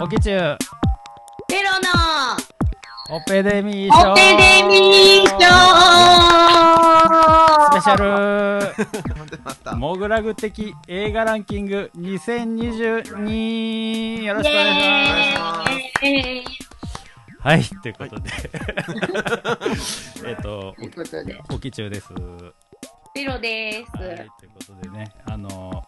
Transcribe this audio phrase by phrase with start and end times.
[0.00, 0.58] オキチュウ、
[1.48, 1.78] ペロの。
[3.16, 4.12] オペデミー賞。
[4.12, 5.38] オペデミー賞。
[7.66, 7.96] スペシャ
[9.12, 9.14] ル。
[9.78, 14.80] モグラグ的映画ランキング2022よろしくお願い
[15.32, 15.70] します。
[17.38, 18.28] はい、ということで。
[20.26, 22.08] えっとということで、お、オキチュウです。
[23.14, 23.92] ペロです。
[24.02, 25.86] はい、ということでね、あの、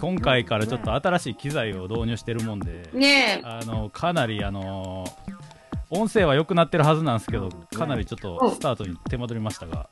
[0.00, 5.04] 今回からちょっと新しい機材を導入してるもんで、ねえ、あの、かなりあの、
[5.90, 9.90] 音声は良くなってるはずなんですけど、かなりちょっとスタートに手間取りましたが、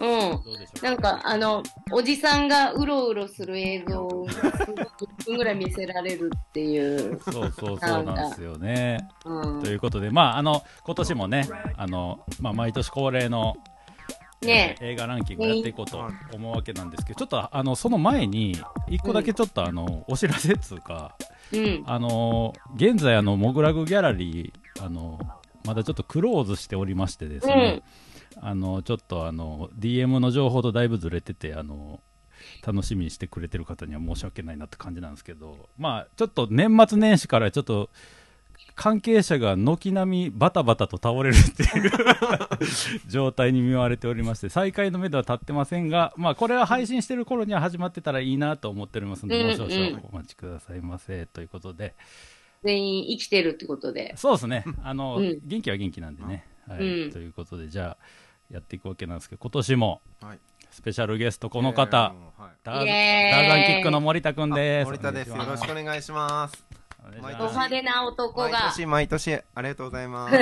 [0.00, 0.82] うん。
[0.82, 7.20] なんか、あの、おじさんがうろうろする映像を1分ぐらい見せられるっていう。
[7.20, 9.08] そうそうそうなんですよね。
[9.26, 9.68] うんと。
[9.68, 13.56] いうことで、まあ、あの、今年もね、あの、まあ、毎年恒例の、
[14.42, 18.56] ねえー映画ランキングをやっていこうと思うわけなんですけど、ちょっと、あの、その前に、
[18.88, 21.14] 一個だけちょっと、あの、お知らせっつうか、
[21.52, 21.82] うん。
[21.86, 25.18] あの、現在、あの、モグラグギャラリー、あの、
[25.66, 27.82] まだちょっとクローズしておりましてですね、
[28.40, 32.00] あの、ちょっと、あの、DM の情報とだいぶずれてて、あの、
[32.66, 37.90] 楽しみにしてくれてる方には申し訳ないなって感じなんですけど、まあ、ちょっと年末年始からちょっと、
[38.74, 41.90] 関係者が軒並みバタバタと倒れるっていう
[43.08, 51.94] 状態に見舞われておりまして、再開の目処は立ってませんが、まあ、これは配信してる頃には始まってたらいいなと思っておりますので、うんもう少々お待ちくださいませ、ということで、
[52.62, 54.14] 全員生きてるってことで。
[54.16, 55.40] そうですね、あの、うん。
[55.44, 56.78] 元気は元気なんでね、はい。
[56.78, 57.10] うん。
[57.10, 58.04] ということで、じゃあ、
[58.50, 60.38] やっていくわけなんですけど、今年もはい。
[60.70, 64.86] スペシャルゲスト、この方、えーはいダーザンキックの森田です。
[64.86, 65.30] 森田です。
[65.30, 66.69] よろしくお願いします。
[67.08, 68.58] いしド派手な男毎が。
[68.70, 70.36] 年毎年ありがとうございます。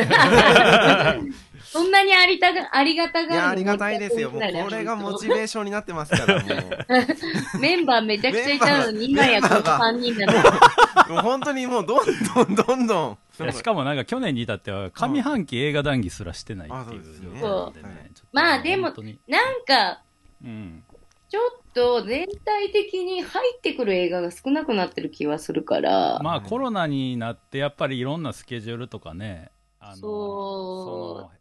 [1.72, 4.30] そんなにありたが、ありがたがいや、ありがたいですよ。
[4.30, 7.58] もうこれがモチベーションになってますから、もう。
[7.60, 10.42] メンバーめちゃくちゃいたのに、今やこの3人だ
[11.06, 11.12] と。
[11.12, 13.18] もう本当にもうどんどんどんどん。
[13.52, 17.02] しかもなんか去年に至っては上半期映画談義すらしてないっていう
[18.32, 18.92] まあでも
[19.28, 20.02] なんか、
[20.44, 20.82] うん
[21.28, 29.50] ちょっと全体的に入ってくる映画が少なくなってる気はするから、まあコロナになってやっぱりいろんなスケジュールとかね
[29.80, 31.38] あのそう。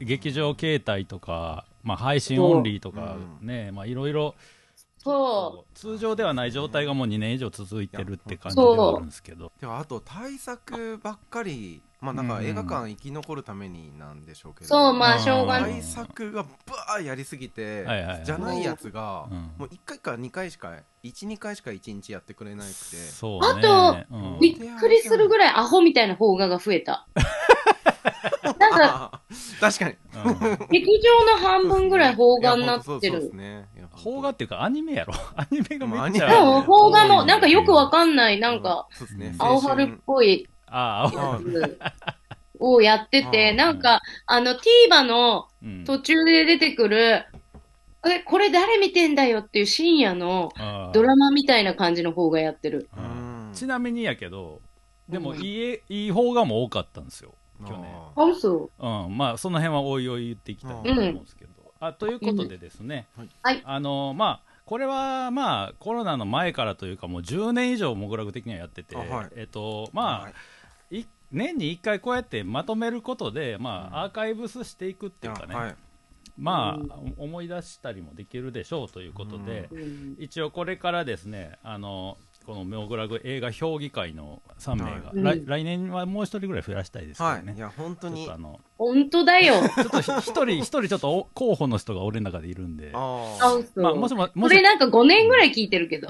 [0.00, 3.44] 劇場形態とか、まあ、配信オンリーとかう。
[3.44, 4.34] ねまあいろいろ
[4.98, 9.52] そ通常ではない状態がもう2年以上続いてるって感じではあるんですけど。
[9.60, 14.74] ではあと対策ばっかり、まあなんか映画館生き残るためになんでしょうけう、ど。
[14.74, 15.72] そう、まあ、うんしょうがない。
[15.72, 18.24] 対策がバーやりすぎて、はいはいはい。
[18.24, 19.38] じゃないやつが、うん。
[19.58, 22.74] もう1回か2回しか12回しか1日やってくれなくて。
[22.74, 23.66] そうね。
[23.66, 24.38] あうん。
[24.40, 27.08] びっくりするぐらいアホみたいな邦画が増えた。
[28.44, 29.20] なんか、あ
[29.60, 29.96] 確かに。
[30.24, 30.68] うん。
[30.70, 33.36] 劇場の半分ぐらい邦画になっていやほんとそうそうでする。
[33.36, 33.68] ね。
[33.74, 35.14] いやほんと邦画っていうかアニメやろ。
[35.34, 39.34] アニメがめっちゃまあアニメでも、邦画も、なんかよくわんかんない、なんか、そうですね。
[39.38, 41.40] 青春っぽいああ、
[42.60, 43.54] をやってあて、ー。
[43.54, 45.84] なんか、あの、TVer のうん。
[45.84, 47.24] 途中で出てくる、
[48.06, 52.88] え、これ誰見てんだよっていう深夜のああドラマみたいな感じの方がやってる。
[52.96, 53.50] うん。
[53.52, 54.60] ちなみにやけど、
[55.08, 55.40] でもうん。
[55.40, 57.34] いい、いい方がも多かったんですよ、
[57.66, 57.92] 去年。
[58.16, 58.86] ああ、そう。
[58.86, 61.52] うん、まあ、その辺はおいおい言っていきたいと思うんですけど。
[61.80, 63.08] あということでですね、
[63.42, 63.62] はい。
[63.64, 69.30] あの、まあ、これはまあ、コロナの前からというか、もう10年以上、モグラグ的にはやってて、あはい。
[69.34, 70.34] えっと、まあ、はいい
[71.30, 73.96] 年に1回こうやってまとめることで、まうん。
[73.96, 75.76] あ、アーカイブスしていくっていうかね、はい。
[76.38, 76.92] まうん。
[76.92, 80.16] あ、思い出したりもできるでしょうということで、うん。
[80.18, 82.16] 一応これからですねあの
[82.48, 85.42] このモグラグ映画評議会の3名が、はい。
[85.42, 87.54] 来来年はもう一人ぐらい増やしたいですけどね、はい。
[87.54, 88.26] いや本当に。
[88.30, 89.56] あの本当だよ。
[89.74, 92.90] ちょっとひ一人一人ちょっとお候補の人が俺の中でいるんで。
[92.94, 93.36] あ。
[93.76, 96.08] まあ、もしももこしれなんか5年ぐらい聞いてるけど。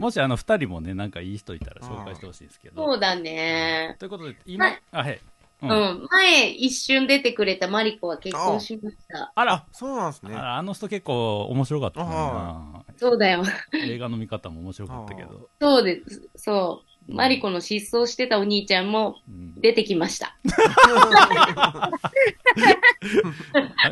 [0.00, 2.84] もしあの2人もねなんかいい人いたら紹介してほしいですけど。
[2.84, 3.94] そうだね。
[4.00, 4.82] ということで今、はい。
[4.90, 5.20] あはい、
[5.62, 6.08] ううんん。
[6.10, 9.32] 前一瞬出てくれたマリコは結婚しました。
[9.34, 13.42] あらそうなんですねあらあの人結構面白かったなそうだよ。
[13.72, 16.28] 映画の見方も面白かったけど、そうです。
[16.36, 16.90] そう。
[17.12, 20.36] マリコの失踪してたお兄ちゃんもうん出てきました。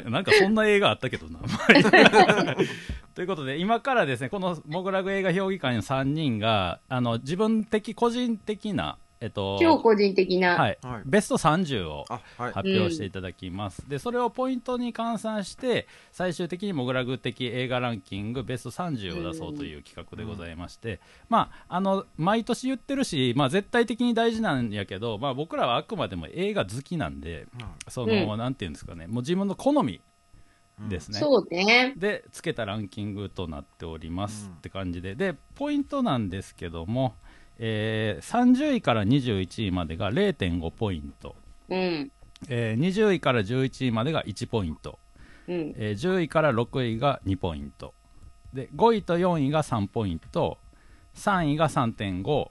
[0.05, 1.41] ななんかそんな映画あったけどな。
[3.15, 10.57] ということで、今からですね、このモグラグ映画評議会の3人が、あの、自分的、個人的な、えっと、超個人的な。
[10.57, 11.03] はい、はい。
[11.05, 27.47] ベスト30を発表していただきます、でそれをポイントに換算して最終的にモグラグ的映画ランキングベスト30を出そうという企画でございまして、まああの毎年言ってるし、まあ、絶対的に大事なんやけど、まあ、僕らはあくまでも映画好きなんで
[27.89, 29.07] その、うなんていうんですかね。
[29.07, 30.01] もう自分の好み
[30.89, 31.95] ですね、そうね。
[31.97, 37.17] でつけたランキングとなっておりますうんって感じで、でポイントなんですけども、
[37.59, 41.37] えー30位から21位までが0.5ポイント、
[41.69, 42.11] うん。
[42.49, 44.99] えー20位から11位までが1ポイント、
[45.49, 45.75] うん。
[45.77, 47.95] えー10位から6位が2ポイント。
[48.53, 50.59] で5位と4位が3ポイント。
[51.15, 52.49] 3位が3.52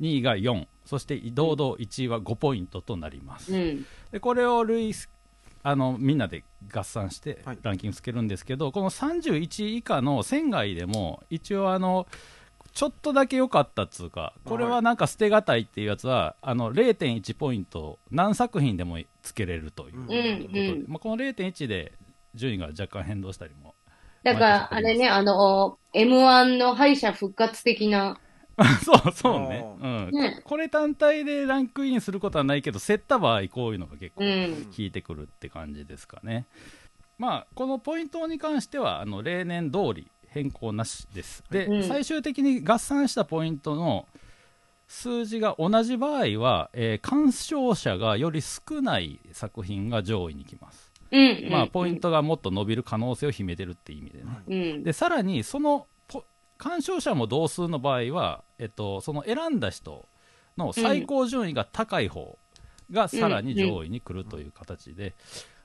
[0.00, 3.84] 位が4そして堂々1位は5ポイントとなります、うん。
[4.10, 5.10] でこれを類す
[5.62, 6.42] あのみんなで
[6.72, 7.58] 合算してはい。
[7.60, 12.06] ランキングつけるんですけど、この31位以下の1000外でも一応あの
[12.78, 20.02] ちょっとだけ良かったっつうかこれはなんか捨てがたいっていうやつはあの0.1ポイント何作品でもつけれるという。
[20.02, 20.84] ことで、うんうん。
[20.86, 21.92] まあ、この0.1で
[22.36, 23.74] 順位が若干変動したりも
[24.22, 28.20] だから、あれね、あの、M1 の敗者復活的な。
[28.84, 30.10] そうそうね,、うん。
[30.12, 30.40] ね。
[30.44, 34.64] これ単体でランクインすることはないけど競った場合こういうのが結構うん。
[34.66, 36.46] 効いてくるって感じですかね。
[37.18, 41.44] まあ、このポイントに関してはあの例年通り変更なしです。
[41.50, 44.06] で、うん最終的に合算したポイントの
[44.86, 50.92] 数字が同じ場合は、えー鑑賞者がより少ない作品が上位に来ます。
[51.10, 51.48] うん。
[51.50, 54.24] まあ、ポイントがもっと伸びる可能性を秘めてるって意味でね。
[54.46, 54.82] うん。
[54.84, 56.24] でさらにそのポ
[56.58, 60.06] 鑑賞者も同数の場合は、えっと、その選んだ人
[60.56, 62.38] の最高順位が高い方
[62.90, 65.14] がさらに上位に来るという形で、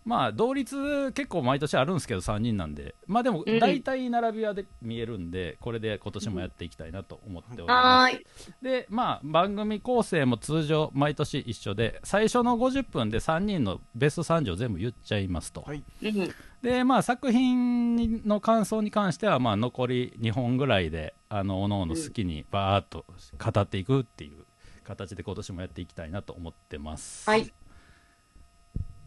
[0.06, 2.96] まあ同率結構毎年あるんですけど3人なんで。
[3.08, 8.54] まあでもうん大体並びはで見えるんでこれで今年もやっていきたいなと思っております。
[8.62, 15.62] でまあ番組構成も通常毎年一緒で最初の50分で3人のベスト30を全部言っちゃいますと。
[15.62, 15.84] はい。
[16.02, 16.34] うん。
[16.62, 23.06] でまあ作品の感想に関してはまあ残り2本ぐらいであの各々好きにバーっと
[23.38, 24.46] 語っていくっていう
[24.83, 27.30] 形で今年もやっていきたいなと思ってます。
[27.30, 27.51] はい。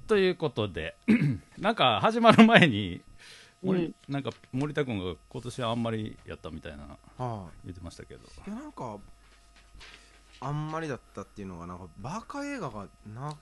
[0.06, 0.96] ということで
[1.58, 3.02] なんか始まる前に
[3.62, 3.94] 森,、うん。
[4.08, 8.20] なんか森田君が今年はあんまりやったみたいなは言ってましたけど。
[8.20, 8.98] いいやなんか
[10.40, 13.36] あんまりだったっていうのがなんかバカ映画がな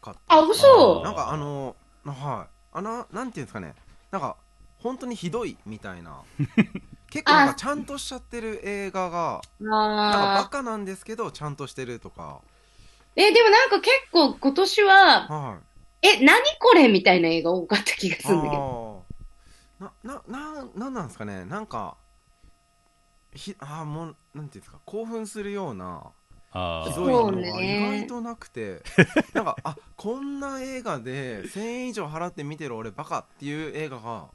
[0.00, 0.20] かった。
[0.28, 1.02] あ、嘘。
[1.02, 2.54] なんかあのはい。
[2.72, 3.74] あのなんていうんですかね。
[4.10, 4.36] なんか
[4.78, 6.22] 本当にひどいみたいな
[7.10, 9.44] 結構なんかちゃんとしちゃってる映画が
[10.08, 12.42] なんかバあーカなんですけどちゃんとしてるとか。
[13.16, 15.80] え、でもなんか結構今年は、はい。
[16.02, 18.64] え、何これみたいな映画多かった気がするんだけど。
[19.78, 21.44] ななななんなんですかね。
[21.44, 21.96] なんか
[23.34, 24.80] ひあーもうなんていうんですか。
[24.84, 26.12] 興奮するような
[26.80, 27.52] ひどいのそうがね。
[27.62, 28.82] 意外となくて、
[29.34, 34.30] なんかあこんな映画で1000円以上払って見てる俺バカっていう映画が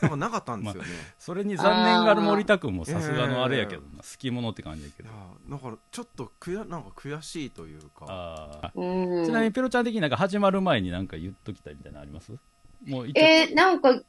[0.00, 0.88] なんかなかったんですよね、
[1.18, 5.18] それに残念がる森田君もさすがのあれやけどな、好き者って感じやけいどや
[5.56, 8.70] だからちょっとくやなんか悔しいというか。
[8.74, 8.78] ち
[9.32, 12.32] なみにペロちゃん的になんか始まる前になんか言っときたいみたいなのあります？
[12.86, 14.00] もうえーなんか、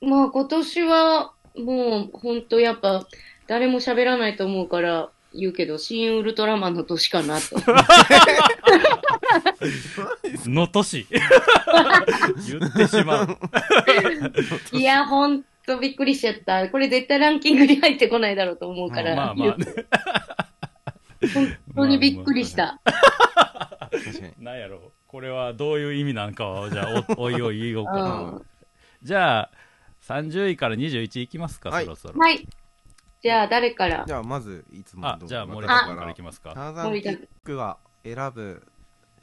[0.00, 3.06] まあ今年はもう本当やっぱ
[3.46, 7.56] 誰も喋らないと思うから言うけど、新ウルトラマンの年かなと。
[10.46, 11.06] の年。
[12.48, 13.38] 言ってしまう。
[14.72, 16.68] いや、ほんとびっくりしちゃった。
[16.68, 19.86] これ絶対ランキングに入ってこないだろうと思うから、まあまあ言う
[21.34, 22.80] 本当にびっくりした。
[22.84, 24.44] 確かに。
[24.44, 24.76] なんやろ。
[24.76, 28.04] うこれはどういう意味なんかはじゃあお おいおい言おうかうな
[28.38, 28.42] ん。
[29.02, 29.50] じゃあ
[30.02, 31.84] 30位から21位いきますか、はい。
[31.84, 32.18] そろそろ。
[32.18, 32.46] はい。
[33.22, 34.04] じゃあ誰から？
[34.06, 36.52] じゃあまずいつもあどうじゃあ森私田君からいきますか。
[36.54, 38.66] ターザンキックが選ぶ、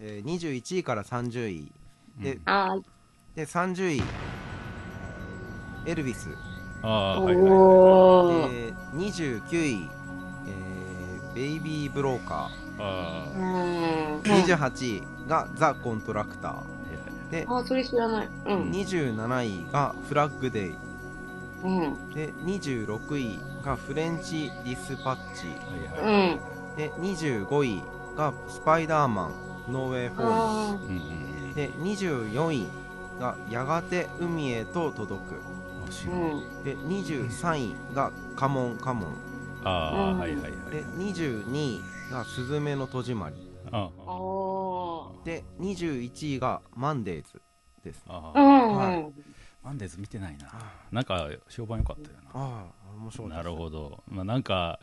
[0.05, 1.72] えー、21位から30位。
[2.19, 2.41] で,、うん。
[2.45, 2.75] あ
[3.36, 4.03] で30位。
[5.86, 6.29] エルビス。
[6.29, 6.36] ー
[6.86, 8.51] ああはいはい。
[8.51, 8.74] で
[9.10, 9.89] 29位、
[10.48, 14.22] えーベイビー・ブローカあうーん。
[14.22, 17.31] ー28位がザ・コントラクター。
[17.31, 18.29] であ、それ知らない。
[18.45, 18.72] うん。
[18.72, 20.75] 27位がフラッグデイ。
[21.63, 22.13] うん。
[22.13, 25.48] で26位がフレンチ・ディスパッチ。
[25.95, 26.33] はいはい。
[26.33, 26.75] うん。
[26.75, 27.81] で25位
[28.17, 32.67] がスパイダーマンノーウェイ・ホーあうんで24位
[33.20, 35.53] がやがて海へと届く。
[36.63, 39.15] で23位がカモンカモンうん。
[39.63, 40.51] ああはいはいはい。
[40.72, 43.36] で22位がスズメの戸締まり。
[43.72, 45.24] ああー。
[45.24, 47.41] で21位がマンデーズ
[47.84, 48.03] です。
[48.08, 48.75] ああうん。
[48.75, 49.13] はい。
[49.63, 50.51] マンデーズ見てないな。
[50.91, 52.29] なんか評判良かったよな。
[52.34, 54.79] ああ面白いなるほど、まあ、なんか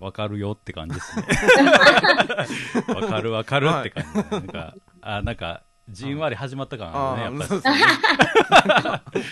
[0.00, 1.26] わかるよって感じですね。
[2.94, 9.22] わかるわかるって感じ、なんか、あ、なんか、じんわり始まった感ああるね、やっぱり。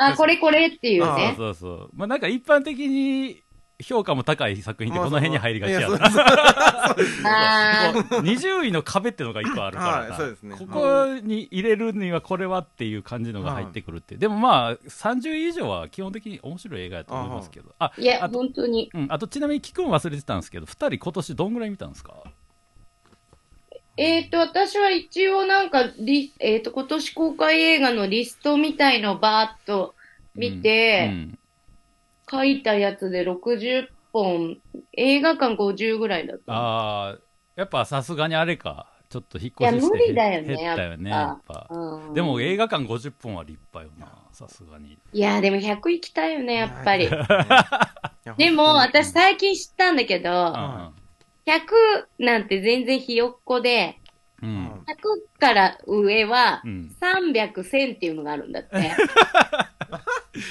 [0.00, 1.34] あこれこれっていうあね。
[1.36, 1.90] そうそう。
[1.92, 3.42] まあなんか一般的に
[3.84, 5.86] 評価も高い作品ってこの辺に入りがちやな。
[5.86, 6.96] いやそうそう。
[6.96, 10.56] ですねあこう20位の壁ってのが一個あるからな、はいそうですね。
[10.58, 14.14] ここに入れるにはこれはっていう感じのが入ってくるって。
[14.14, 14.16] い。
[14.16, 17.72] う、でもまあ30位以上は基本的に面白い映画やと思いますけど。
[17.78, 18.90] あいや、本当に。
[18.92, 22.14] うん、あとちなみに聞くん忘れてたんですけど2人今年どんぐらい見たんですか？
[23.96, 29.94] えっ、と、私は一応なんかリ、えっ、と、今年公開映画のリストみたいのをバーっと
[30.34, 31.38] 見て、うん
[32.30, 34.58] 書いたやつで60本、
[34.92, 36.52] 映画館50ぐらいだった。
[36.52, 37.18] ああ
[37.56, 38.86] やっぱさすがにあれか。
[39.10, 41.66] ちょっと引っいや越しして無理だよね減ったよねやっぱ。
[41.70, 42.14] うん。
[42.14, 44.18] でも映画館50本は立派よな。
[44.32, 44.98] さすがに。
[45.12, 47.06] いや、でも100行きたいよね、やっぱり。
[47.06, 50.34] いや でも、私最近知ったんだけど、うん。
[50.36, 50.92] 100
[52.18, 53.97] なんて全然ひよっこで、
[54.42, 58.68] うん、うん100から上はう、ん、300、1000っていうのがあるんだって。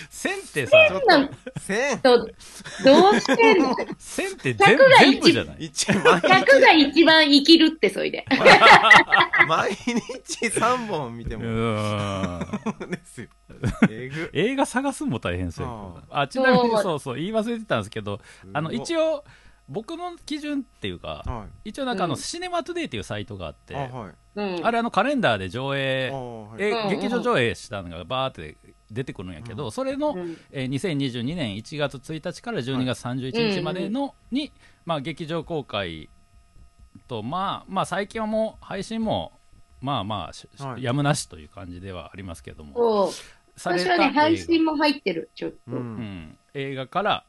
[0.10, 8.26] 線ってさちょっなんと千とどうしてんの線って全100が全部じゃない一毎 ?100 が一番生きるって、そいで。
[9.48, 13.28] 毎日三本見てうもーんですよ
[14.34, 18.20] 映画探すのも大変そうよあちなみにそうそう言い忘れてたんですけど
[18.54, 19.24] あの一応応
[19.70, 21.70] 僕の基準っていうかはい。
[21.70, 22.20] 一応なんかあの、うん。
[22.20, 24.14] シネマトゥデイっていうサイトがあってあはい。
[24.36, 24.66] うん。
[24.66, 26.64] あれあのカレンダーで上映あはい。
[26.64, 26.90] えうん。
[26.90, 28.58] 劇場上映したのがバーって
[28.92, 30.38] 出てくるんやけど、それの、うん。
[30.52, 34.52] えー2022年1月1日から12月31日までの、に、
[34.86, 36.10] まあ、劇場公開
[37.08, 39.38] と、まあ、まあ最近はもう配信も
[39.82, 40.84] まあまあし、はい。
[40.84, 42.76] やむなしという感じではありますけども。
[42.76, 43.12] そ
[43.56, 43.60] う。
[43.60, 45.58] された私はね、配映画信も入ってる、ちょっと。
[45.68, 47.26] ううんん、映画から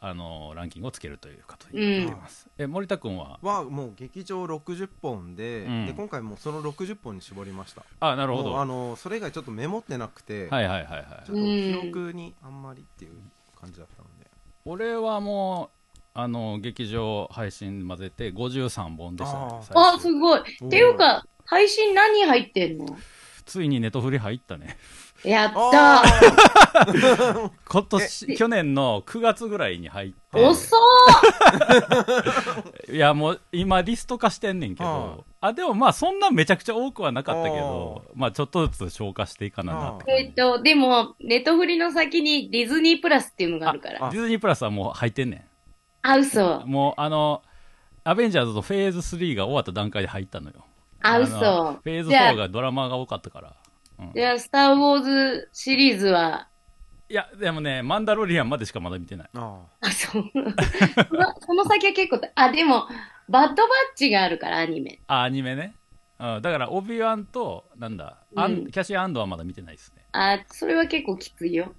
[0.00, 3.38] あのランキングをつけるということになってます、え森田君は？
[3.42, 5.86] はもう劇場60本で,、うん。
[5.86, 7.82] で今回もうその60本に絞りました。
[8.00, 8.60] あなるほど。
[8.60, 11.26] あのそれ以外ちょっとメモってなくて、はいはいはいはい。
[11.26, 11.42] ちょっと
[11.82, 13.12] 記憶にあんまりっていう
[13.60, 14.30] 感じだったので、
[14.64, 20.40] 俺はもうあの劇場配信混ぜて53本でしたねああ、すごい。
[20.40, 22.96] っていうか、配信何入ってんの？
[23.44, 24.76] ついにネトフリ入ったね
[25.24, 26.02] やった。
[27.68, 30.44] 今年去年の9月ぐらいに入って。
[30.44, 30.76] 遅
[32.92, 35.24] いやもう今リスト化してんねんけど。
[35.40, 44.10] あでもまあそんなめちゃくちゃ多くはなかったけどまあちょっとずつ消化していかななってーえっと、でも、ネットフリの先にディズニープラスっていうのがあるから。
[44.10, 45.46] ディズニープラスはもう入ってんね
[46.02, 46.64] あ、嘘。
[46.64, 46.66] ん。
[46.66, 47.42] もうあの
[48.04, 50.64] アベンジャーズとフェーズ3が終わった段階で入ったのよ。
[51.02, 51.36] あ、の嘘。
[51.36, 53.54] フェーズじゃあ4がドラマが多かったから、
[53.98, 54.12] うん。
[54.14, 56.48] じゃあ、スター・ウォーズシリーズは、
[57.10, 59.30] いやでもねマンダロリアンまでしかまだ見てない。
[59.32, 60.24] ああ、そう。
[60.34, 60.38] そ
[61.16, 62.86] のその先は結構、あ、でも、
[63.28, 65.00] バッドバッチがあるから、アニメ。
[65.06, 65.74] あアニメね、
[66.18, 68.70] うん、だからオビワンとなんだ、アンうん。
[68.70, 70.04] キャシーアンドはまだ見てないですね。
[70.12, 71.74] あ、それは結構きついよ。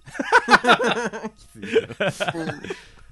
[0.48, 2.62] あ きついうん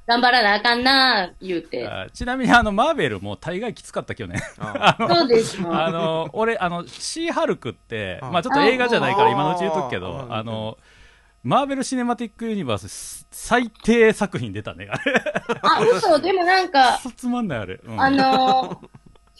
[0.07, 1.85] 頑張らなあかんな、言うて。
[1.85, 4.39] あちなみにあのマーベルも大概きつかった去年。
[4.57, 5.67] あ そうですよ。
[5.75, 10.43] あの俺あのシーハルクってあまあちょっと映画じゃないからあ今のうち言うとくけどああ。
[10.43, 10.77] の
[11.43, 15.23] マーベル・シネマティック・ユニバース最低作品出たねあれ。
[15.61, 18.01] あ、嘘、でもなんか、 つまんないあれ、うん。
[18.01, 18.89] あのー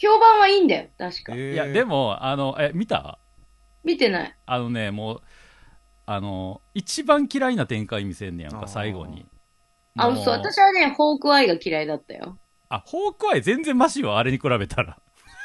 [0.00, 1.32] 評判はいいんだよ、確か。
[1.34, 1.36] え。
[1.36, 3.18] ーいやでもあのえ見た？
[3.84, 4.36] 見てない。
[4.46, 5.22] あのねもう
[6.06, 9.26] あの一番嫌いな展開見せんねやんか最後に
[9.98, 12.38] あ、もう嘘、私はね、ホークアイが嫌いだったよ。
[12.70, 14.98] あホークアイ全然マシよあれに比べたら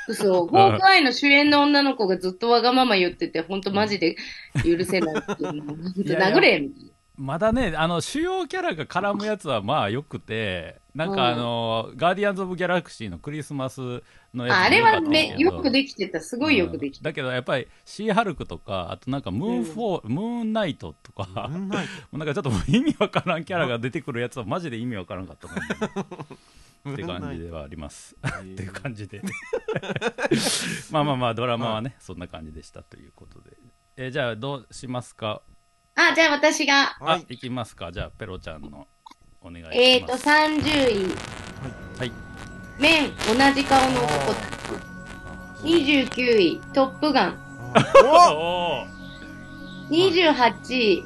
[0.09, 4.17] 嘘、ホークアイの主演の女の子がずっとわがまま言ってて、ほんとマジで
[4.65, 5.75] 許せないっていうの。
[5.75, 6.91] 殴れみたいな。
[7.15, 15.55] まだね、あの、主要キャラが絡むやつはまあ良くて、なんうんかあの、ガーディアンズ・オブ・ギャラクシーのクリスマスのやつああれはもめ良かったんやけど。
[15.57, 16.19] よくできてた。
[16.21, 25.63] すごいよくできてうんだけどやっぱりシーハルクとか、あとなんかムーンフォー、ムーンナイトとか、 なんかちょっと意味わからんキャラが出てくるやつはマジで意味わからんかったもんね
[26.93, 28.15] って感じではあります。
[28.21, 29.21] っていう感じで。
[30.91, 33.57] まあまあまあ、ドラマはね、そんな感じでしたということで。
[33.95, 35.41] えーじゃあどうしますか？
[35.95, 37.25] あ、じゃあ私が、あ、はい。
[37.29, 37.91] いきますか。
[37.91, 38.87] じゃあ、ペロちゃんの
[39.43, 39.77] お願いします。
[39.77, 41.15] えーと、30位、
[41.99, 42.11] はい。
[42.79, 44.53] 麺、同じ顔の男たち。
[45.63, 47.37] 29位、トップガン。
[48.05, 48.93] おー
[49.89, 51.05] 28位、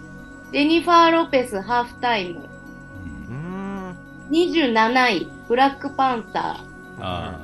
[0.52, 2.42] ジェニファー・ロペス、ハーフタイム。
[3.30, 3.98] うんうーん
[4.32, 6.64] 27位、ブラックパンサ
[7.00, 7.40] あ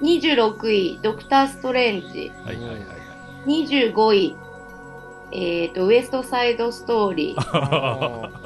[0.00, 0.22] ー。
[0.22, 2.32] 26位、ドクター・ストレンジ。
[2.44, 2.86] あ、はいはいはいはい。
[3.66, 4.36] 25位、
[5.32, 8.41] えーと、ウエストサイドストーリー。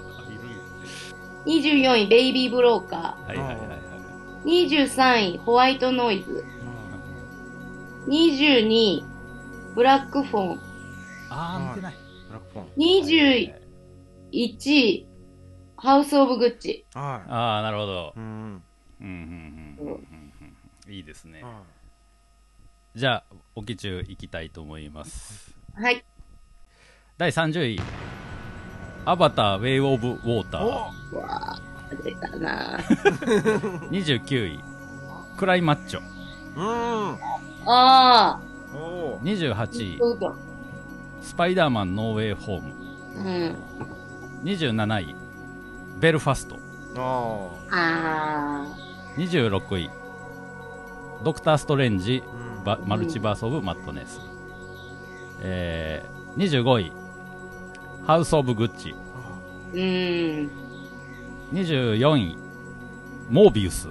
[1.47, 4.65] あいるよ24位、ベイビー・ブローカはいはいはいはい。
[4.65, 6.45] 23位、ホワイトノイズ。
[8.09, 9.05] 22位、
[9.75, 10.61] ブラックフォン。
[11.31, 11.95] あー、見てない。
[12.29, 12.67] ブラックフォン。
[12.77, 15.07] 21位、
[15.77, 16.87] ハウスオブグッチ。
[16.95, 18.13] はああ、なるほど。
[18.17, 18.19] い。
[18.19, 18.25] うん。
[18.25, 18.63] うん。
[19.01, 19.05] うん。
[19.05, 19.13] うん。
[19.79, 19.87] うん。
[19.87, 20.57] うん。
[20.87, 20.93] うん。
[20.93, 21.43] いいですね。
[21.43, 21.63] は
[22.95, 23.25] じゃあ、
[23.55, 25.55] おき中行きたいと思います。
[25.75, 26.03] はい。
[27.19, 27.81] 第30位、
[29.07, 30.65] アバター、ウェイ・オブ・ウォーター。
[30.65, 32.79] わー出たな
[33.91, 34.61] 29位、
[35.37, 36.01] クライマッチョ。
[36.57, 36.63] う
[37.15, 37.19] ん
[37.69, 38.41] あ
[38.75, 39.99] お28あ、位。
[41.23, 42.75] スパイダーマン、ノーウェイ・ホーム。
[43.17, 43.57] うん。
[44.45, 45.15] 27位、
[46.01, 46.59] ベルファスト。
[46.99, 48.67] ああ
[49.17, 49.91] 26位、
[51.25, 54.21] ドクター・ストレンジ、うんバマルチバース・オブ・マットネス。
[55.41, 56.93] えー、25位、
[58.07, 58.95] ハウス・オブ・グッチ。
[59.73, 60.49] ー。
[61.53, 61.59] うん。
[61.59, 62.39] 24位、
[63.29, 63.89] モービウス。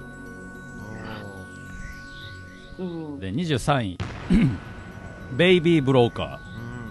[2.79, 3.19] うん。
[3.19, 3.97] で、23位、
[5.35, 6.39] ベイビー・ブローカ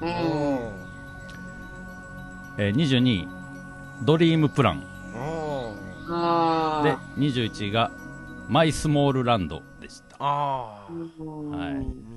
[0.03, 0.59] うんうん。
[2.59, 3.29] えー、22位、
[4.03, 4.81] ドリーム・プラン。
[4.81, 4.87] で、
[7.17, 7.91] 21位が、
[8.51, 10.23] マイ・スモールランドでした。
[10.23, 12.14] はい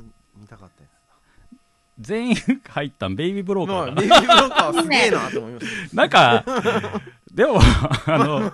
[1.99, 6.45] 全員入ったん、ベイビー・ブローつカーかなまあレビューブロッカーすげえなって思いまし なんか、
[7.33, 7.59] でも、
[8.05, 8.51] あの、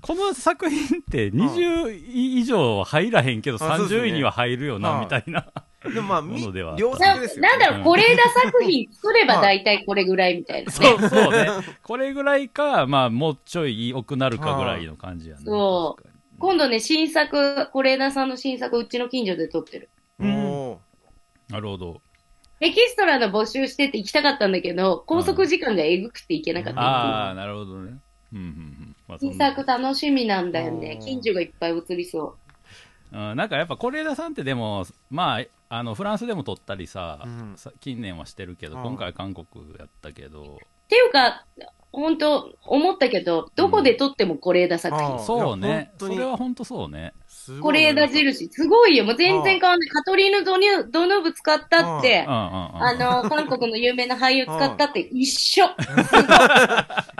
[0.00, 5.42] この作品って20位以上は入らへんけど、あそうですね30位には入るよな、はいみたいな。
[5.42, 10.72] たでもまあみ ものではあった良な作ですよなんだろう、うん是枝作品作れば大体これぐらいみたいなね。
[10.72, 11.48] そうそうね。
[11.82, 15.42] これぐらいか、まあ、もうちょい良くなるかぐらいの感じやね。
[15.44, 19.88] そう確かに今度ね、新作、是枝さんの新作、うちの近所で撮ってる。
[20.20, 20.76] おー
[21.48, 22.02] なるほど。
[22.60, 26.80] エキストラの募集してて行きたかったんだけど、拘束時間がえぐくて行けなかった。
[26.80, 27.98] ああ、なるほどね。
[28.32, 28.44] うんうん
[29.08, 29.18] うん。
[29.18, 32.36] 新な作楽しみなんだよね近所がいっぱい映りそ
[33.12, 39.46] うん、なんかやっぱ是枝さんってでも、まあ、あのフランスでも撮ったりさ、うんさ近年はしてるけど、うん今回は韓国
[39.78, 40.46] やったけど、う。
[40.54, 41.44] っていうか、
[41.90, 45.04] 本当思ったけど、どこで撮っても是枝作品。
[45.04, 47.14] あーそうねそにれは本当そうね。
[47.40, 48.48] すごい是枝印。
[48.52, 49.04] すごいよ。
[49.04, 49.88] もう全然変わんない。
[49.88, 52.26] カトリーヌ・ドニュドヌーブ使ったって。
[52.28, 55.64] あの、韓国の有名な俳優使ったって一緒。
[55.64, 55.68] い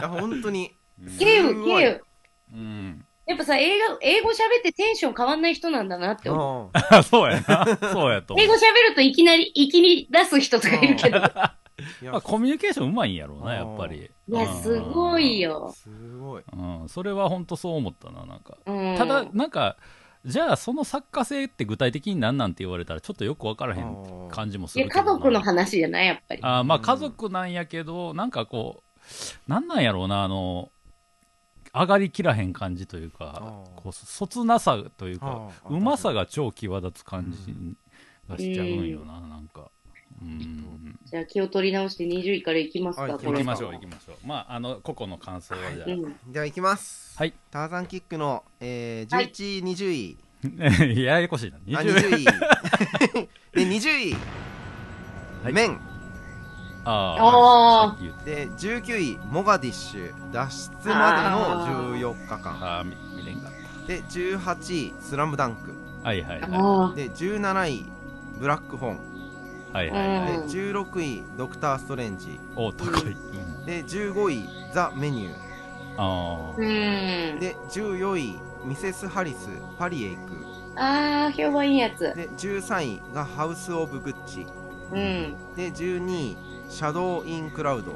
[0.02, 2.04] や本当にうんケウ、すごいケウ。
[2.52, 3.04] うん。
[3.24, 6.70] やっぱさ、英語、英語喋ってテンション変わんない人なんだなって思う。
[6.74, 7.78] あそうやな。
[7.92, 8.58] そうやと英語喋
[8.90, 11.20] るといきなり、いきに出す人とかいるけど。
[11.20, 11.56] まあ、
[12.02, 14.10] やコミュニケーションうまいんやろうな、やっぱり。
[14.28, 15.72] や、すごいよ。
[15.74, 16.88] すごいうん。
[16.88, 18.58] それは本当そう思ったな、なんか。
[18.66, 18.96] うん。
[18.96, 19.76] ただ、なんか、
[20.24, 25.12] じゃあその作家性って具体的に何なんて言われたらちょっとよく分からへん感じもすいや、るけどな。
[25.12, 26.40] 家族の話じゃないやっぱり。
[26.42, 28.82] あーまあ家族なんやけど、なんかこ
[29.48, 30.70] う、なんなんやろうな、あの、
[31.72, 37.54] 上がりきらへん感じというかこう、そつなさというか、うまさが超際立つ感じ
[38.28, 39.70] がしちゃうんよな、なんか。
[40.22, 40.98] うん。
[41.04, 43.32] じゃあ気を取り直して20位からいきますか、はいこれ。
[43.32, 44.26] 行きましょう、行きましょう。
[44.26, 46.16] まあ、あの、個々の感想はじゃうん。
[46.28, 47.18] じゃあ行きます。
[47.18, 47.34] はい。
[47.50, 49.30] ターザンキックの、えー、はい。
[49.30, 50.18] 11位、20位。
[50.42, 50.84] あ。
[50.84, 51.56] ややこしいな。
[51.78, 52.24] あ20 20位。
[53.52, 54.14] で20位、
[55.44, 55.52] はい。
[55.52, 55.80] メン。
[56.82, 60.32] ああで19位モガディッシュ。
[60.32, 62.78] 脱出までの14日間。
[62.78, 65.74] あーみ見れんかっで18位スラムダンク。
[66.02, 66.08] た。
[66.08, 66.50] はいはいはい。
[66.52, 67.84] あで17位
[68.38, 69.09] ブラックフォン
[69.72, 70.26] はいはいはい。
[70.26, 73.12] でうん16位ドクター・ストレンジお高い。
[73.12, 75.34] うんで15位ザ・メニュ
[75.96, 76.56] あー。
[76.56, 77.40] うーん。
[77.40, 80.32] で14位ミセス・ハリスパリへ行く
[80.76, 82.00] あー、評判いいやつ。
[82.14, 84.46] で13位がハウス・オブ・グッチ
[84.92, 85.34] うん。
[85.56, 86.36] で12位
[86.68, 87.92] シャドウ・イン・クラウド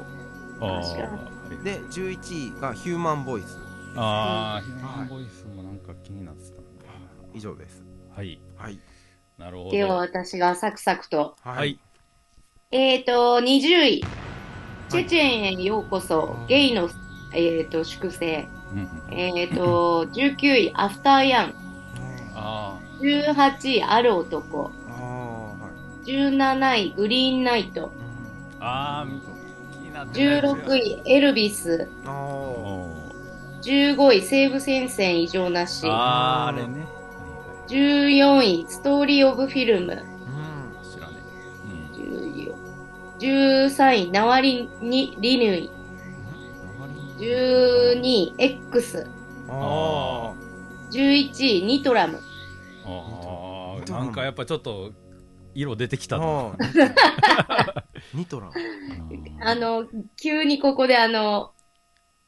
[0.65, 0.77] あ。
[0.79, 1.63] あ確かあ。
[1.63, 3.59] で11位がヒューマン・ボイス
[3.97, 6.61] ああ、ヒューマンボイスもなんか気になってたんだ。
[7.33, 7.83] 以上です
[8.15, 8.39] はい。
[8.57, 8.79] はい
[9.37, 9.71] なるほど。
[9.71, 11.35] では私がサクサクと。
[11.43, 11.79] はい。
[12.71, 14.03] えーと、20位。
[14.89, 16.89] チェチェンへようこそ、ゲイの、
[17.33, 18.47] えーと、粛清。
[19.11, 21.53] えーと、19位、アフターヤン。
[22.35, 24.71] あ18位、ある男。
[24.89, 25.69] ああは
[26.05, 27.91] い17位、グリーンナイト。
[28.59, 28.65] あ。
[28.65, 29.07] ああ、
[29.73, 31.89] 気になってたやつや16位、エルビス。
[32.05, 32.89] ああお
[33.61, 35.89] 15位、西武戦線異常なしー。
[35.89, 36.94] あー、あれね。
[37.67, 39.93] 14位、ストーリーオブフィルム。
[39.93, 41.17] うん知らね
[43.19, 45.69] 13位、ナワリにリヌイ。
[47.17, 49.07] 12位、X。
[49.47, 50.33] あ
[50.91, 52.19] 11位、ニトラム。
[52.85, 52.87] え。
[52.87, 54.91] ああ、なんかやっぱちょっと、
[55.53, 56.25] 色出てきたあな。
[56.27, 59.85] あ ニトラうんあの、
[60.21, 61.53] 急にここであの、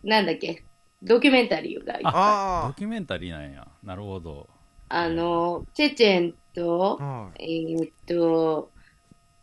[0.03, 0.63] なんだっけ、
[1.03, 1.99] ドキュメンタリーが。
[2.03, 3.67] ああドキュメンタリーなんや。
[3.83, 4.47] なるほど。
[4.89, 7.73] あの、チェチェンと、はい。
[7.73, 8.71] えーっと、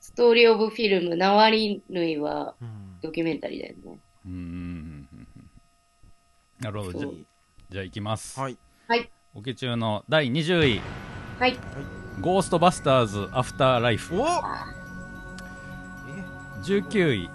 [0.01, 2.85] ストーリーオブフィルム、ナワリヌイはうん。
[3.03, 3.99] ドキュメンタリーだよね。
[4.25, 5.49] うんうんうんうん。
[6.61, 6.99] なるほど。
[6.99, 7.09] じゃ
[7.71, 8.57] じゃあいきます、はい。
[8.89, 9.11] はい。
[9.35, 10.81] オケ中の第20位。
[11.39, 11.59] はい。
[12.21, 14.31] 「ゴーストバスターズアフターライフおえ」
[16.63, 17.31] 19位。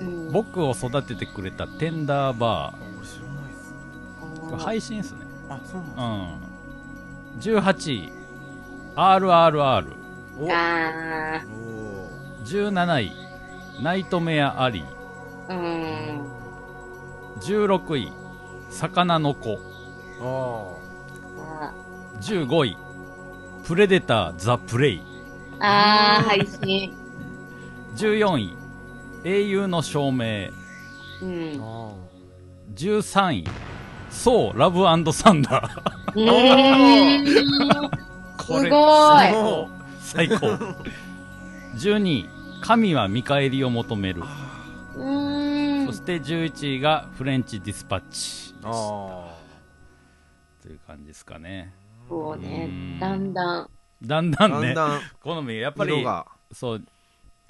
[0.00, 3.72] うん「僕を育ててくれたテンダーバ俺知らないっす。
[4.20, 5.20] ー」これ配信っすね。
[5.48, 6.45] あ、そうなんうん
[7.40, 8.12] 18位
[8.96, 9.86] 「RRR」
[10.38, 10.48] お。
[10.52, 13.12] あお17位
[13.82, 15.48] 「ナイトメアアリー。
[15.48, 16.26] ー、うん。」
[17.40, 18.12] 16位
[18.70, 19.58] 「魚の子。
[20.20, 20.76] あ
[21.38, 21.72] あ」
[22.20, 22.76] 15位
[23.66, 25.02] 「プレデターザ・プレイ。
[25.60, 26.94] あー、配信。」
[27.96, 28.56] 14位
[29.24, 30.18] 「英雄の証明。
[30.18, 31.62] うーん。
[31.62, 31.92] あ
[32.74, 33.44] 13位
[34.16, 35.82] 「そうラブサンダー」
[36.14, 37.90] うーん。
[38.36, 38.70] これすごい。
[38.70, 39.68] 最高。
[40.00, 40.46] 最高
[41.76, 42.28] 12位
[42.62, 44.22] 「神は見返りを求める」
[44.96, 45.86] うーん。
[45.86, 45.92] そ。
[45.92, 48.54] して11位が「フレンチ・ディスパッチ。
[48.64, 49.36] ああ」
[50.62, 51.72] という感じですかね。
[52.08, 52.66] そうね。
[52.68, 52.98] うん。
[52.98, 53.70] だんだん。
[54.02, 54.74] だんだんね。
[54.74, 55.00] だんだん。
[55.20, 56.04] 好みやっぱり
[56.52, 56.84] そう。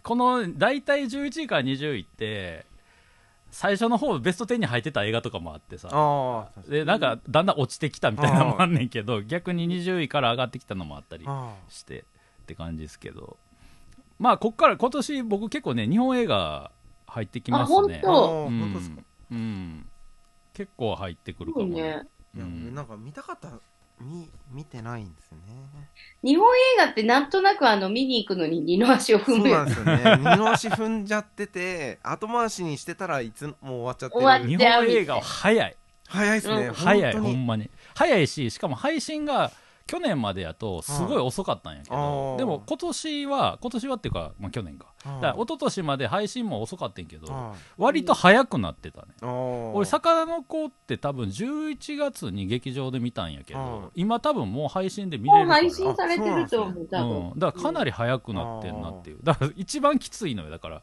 [0.03, 2.65] この大体11位から20位って
[3.59, 5.89] 最初の方ベスト10に入ってた映画とかもあってさ。
[6.69, 12.01] でなんかだんだん落ちてきたみたいなのもあんねんけど逆に20位から上がってきたのもあったりあして
[12.43, 13.39] って感じですけど。
[14.19, 16.71] まあこっから今年僕結構ね日本映画
[17.07, 18.03] 入ってきますね。
[18.05, 18.79] あ本当？
[18.79, 19.03] ですか。
[19.31, 19.87] うん。
[20.53, 21.81] 結構入ってくるかもそうね。
[22.35, 23.49] いやうんなんか見たかった
[24.01, 25.89] 見見てないんですよね。
[26.23, 29.85] 日本映画ってなんとなくあの見に行くのに二の足をそう踏むよなんですよ。
[29.85, 34.21] ね二の足踏んじゃってて後回しにしてたらいつもう終わっちゃってる。
[34.21, 35.77] 終わっ日本映画は早い。
[36.09, 36.75] 早いですね、うん。
[36.75, 37.35] 早い本当に。
[37.35, 37.71] ほんまに。
[37.95, 39.51] 早いししかも配信が
[39.87, 44.87] 去年までやとすごい遅かったんやけどでも今年は今年はっていうか、まあ、去年か。
[45.05, 49.09] だから一昨年まで配信も遅かったんやけどあ割と早くなってたね。
[49.23, 49.27] あ
[49.75, 53.61] 俺魚の子って多分11月に劇場で見たんやけうん。
[53.61, 55.61] ど今多分もう配信で見れもうるから。
[55.61, 57.29] 配信されてると思う、多分。
[57.31, 59.19] うん、だからかなり早くなってんなっていう。
[59.23, 60.51] だから一番きついのよ。
[60.51, 60.83] だから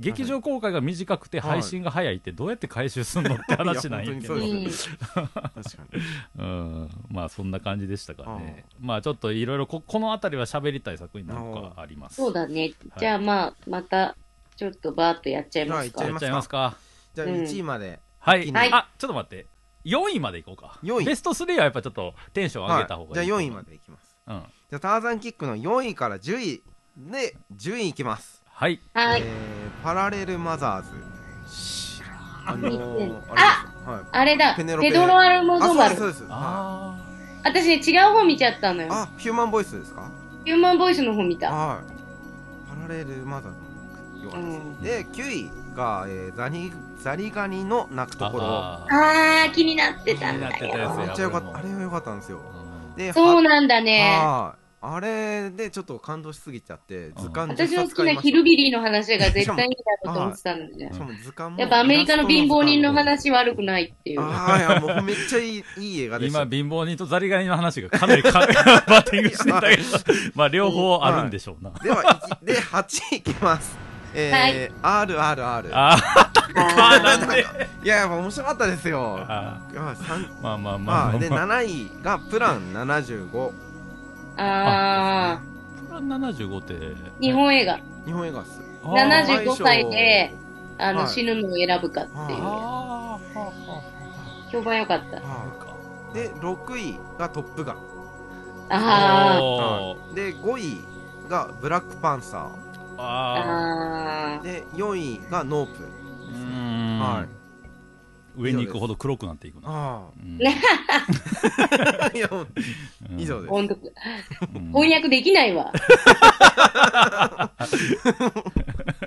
[0.00, 4.34] 劇場公開が短くてはい配信が早いってどうやって回収すんのって話なんやけど。
[4.34, 4.48] 確か
[5.92, 6.00] に。
[6.38, 8.64] うん、まあそんな感じでしたかね。
[8.80, 12.72] まあちょっといろいろここの辺りは喋りたい作品なんかありますそうだね。
[12.98, 14.16] じゃあまあ、また、
[14.56, 15.98] ちょっとバーっとやっちゃいますか。
[15.98, 16.10] じゃあ。
[16.10, 16.76] やっちゃいますか。
[17.14, 19.46] じゃあうん1位まで、はい、一気にはいあちょっと待って。
[19.84, 20.78] 4位までいこうか。
[20.82, 24.16] 4位ベスト3はやっぱちょっとテンション上げた方がいい、はい、じゃあ4位までいきます。
[24.26, 24.42] うん。
[24.70, 26.62] じゃあターザンキックの4位から10位
[26.96, 28.78] で10位いきます、はい。
[28.92, 29.22] はい。
[29.22, 30.88] えー、パラレルマザーズ
[32.44, 34.02] あのー、るあはい。
[34.12, 35.96] あれだ、ペペネロペドロ・アルモあドバル。
[35.96, 36.96] そうですそうです、はあ
[37.42, 38.92] 私ね、違う方見ちゃったのい、よ。
[38.92, 40.10] あヒューマンボイスですか？
[40.44, 41.50] ヒューマンボイスの方見た。
[41.50, 41.84] はい。
[42.86, 44.82] パラレルマザーズのよかったです、うん。
[44.82, 48.44] で9位が、えー、ザニザリガニの泣くところ。
[48.44, 50.96] ああー、気になってたんだ気になってたやつよ。
[50.98, 51.58] めっちゃよかった。
[51.60, 52.42] あれは良かったんですよ。
[52.94, 54.20] ーでそうなんだね。
[54.22, 60.98] はいあれでちょっと感動しすぎちゃって図鑑10私の好きなヒルビリーの話が絶対いいだろうと思ってたんだねし。
[60.98, 64.20] かも図鑑もやっぱアメリカの貧乏人の話悪くないっていう。
[64.22, 66.42] ああいやもうめっちゃいいいい映画でした。
[66.42, 69.82] 今貧乏人とザリガニの話がかなりかバッティングしてたけど。
[70.34, 73.76] まあ両方あるんでしょうな、では一で8位いきます。
[74.14, 77.02] えー RRR ああー。
[77.02, 77.46] なんで
[77.84, 79.18] いや面白かったですよ。
[79.28, 79.94] あまあ
[80.42, 81.18] まあまあまあ。
[81.18, 81.64] でまあ7
[81.98, 83.69] 位がプラン75
[84.36, 85.40] あ
[85.88, 87.78] プラン75ってー、日本映画。
[88.06, 88.60] 日本映画っす。
[88.84, 89.44] あー。
[89.44, 90.34] 75歳で、
[90.78, 91.08] あの、はい。
[91.08, 92.18] 死ぬのを選ぶかっていう。
[92.18, 92.30] あー。
[92.42, 93.82] はあは
[94.50, 95.18] 評判良かった。
[95.18, 95.44] あはは
[96.08, 96.14] あい。
[96.14, 97.76] で6位がトップガン。
[98.70, 99.98] あおー。
[100.06, 100.80] はいで5位
[101.28, 102.50] がブラックパンサ
[102.98, 103.02] あ。
[103.02, 104.42] ああー。
[104.42, 105.82] で4位がノープ。
[105.82, 106.98] ーうーん。
[107.00, 107.39] はい
[108.36, 110.40] 上に行くほど黒くなっていくな、あうん。
[110.40, 110.44] い
[112.18, 112.28] や
[113.16, 113.54] 以上です。
[114.72, 115.72] 翻訳できないわ。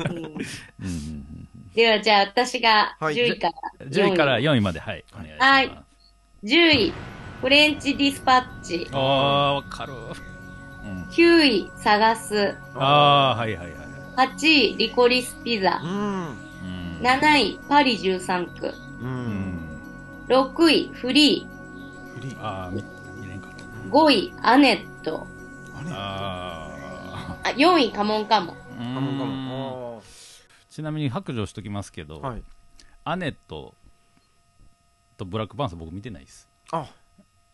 [0.10, 0.16] うん。
[0.16, 0.26] うん。
[0.26, 1.24] うん
[1.76, 3.16] では、じゃあ、私がはい。
[3.16, 4.62] 10位からうん10位から4位。
[4.62, 4.80] まで。
[4.80, 5.04] はい。
[5.14, 5.84] お願いします、はい。
[6.44, 6.94] 10位、
[7.42, 8.32] フレンチディスパ
[8.62, 8.88] ッチ。
[8.92, 9.96] ああわかる、う
[10.88, 12.56] ん、9位、探す。
[12.76, 15.82] ああーはいはいはい8位、リコリスピザ。
[15.84, 15.88] う。
[15.88, 15.90] ん。
[15.90, 17.02] うん。
[17.02, 18.72] 7位、パリ13区。
[19.04, 19.14] ううん。
[19.16, 19.80] ん
[20.28, 21.46] 6位、フリ
[22.16, 22.42] フリー。
[22.42, 22.84] ああ見
[23.22, 23.90] 見れんかったー。
[23.92, 25.28] 5位、アネット。
[25.76, 26.70] あれあ
[27.44, 28.56] あ、4位、カモンカモン。
[28.56, 30.02] あカモンカモン
[30.70, 32.44] ちなみに白状しときますけど、はい。
[33.04, 33.76] アネット
[35.18, 36.50] とブラックパンサー僕見てないです。
[36.72, 36.88] あ。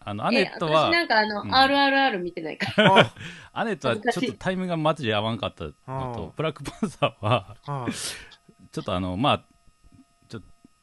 [0.01, 1.51] あの、アネえットは私、なんかあの、うん。
[1.53, 2.99] RRR 見てないから。
[2.99, 3.13] あ。
[3.51, 5.71] アネットはちょっとタイミングがマジで合わんかったの
[6.15, 7.91] と、ブラックパンサーは、はい
[8.71, 9.43] ちょっとあの、まあ、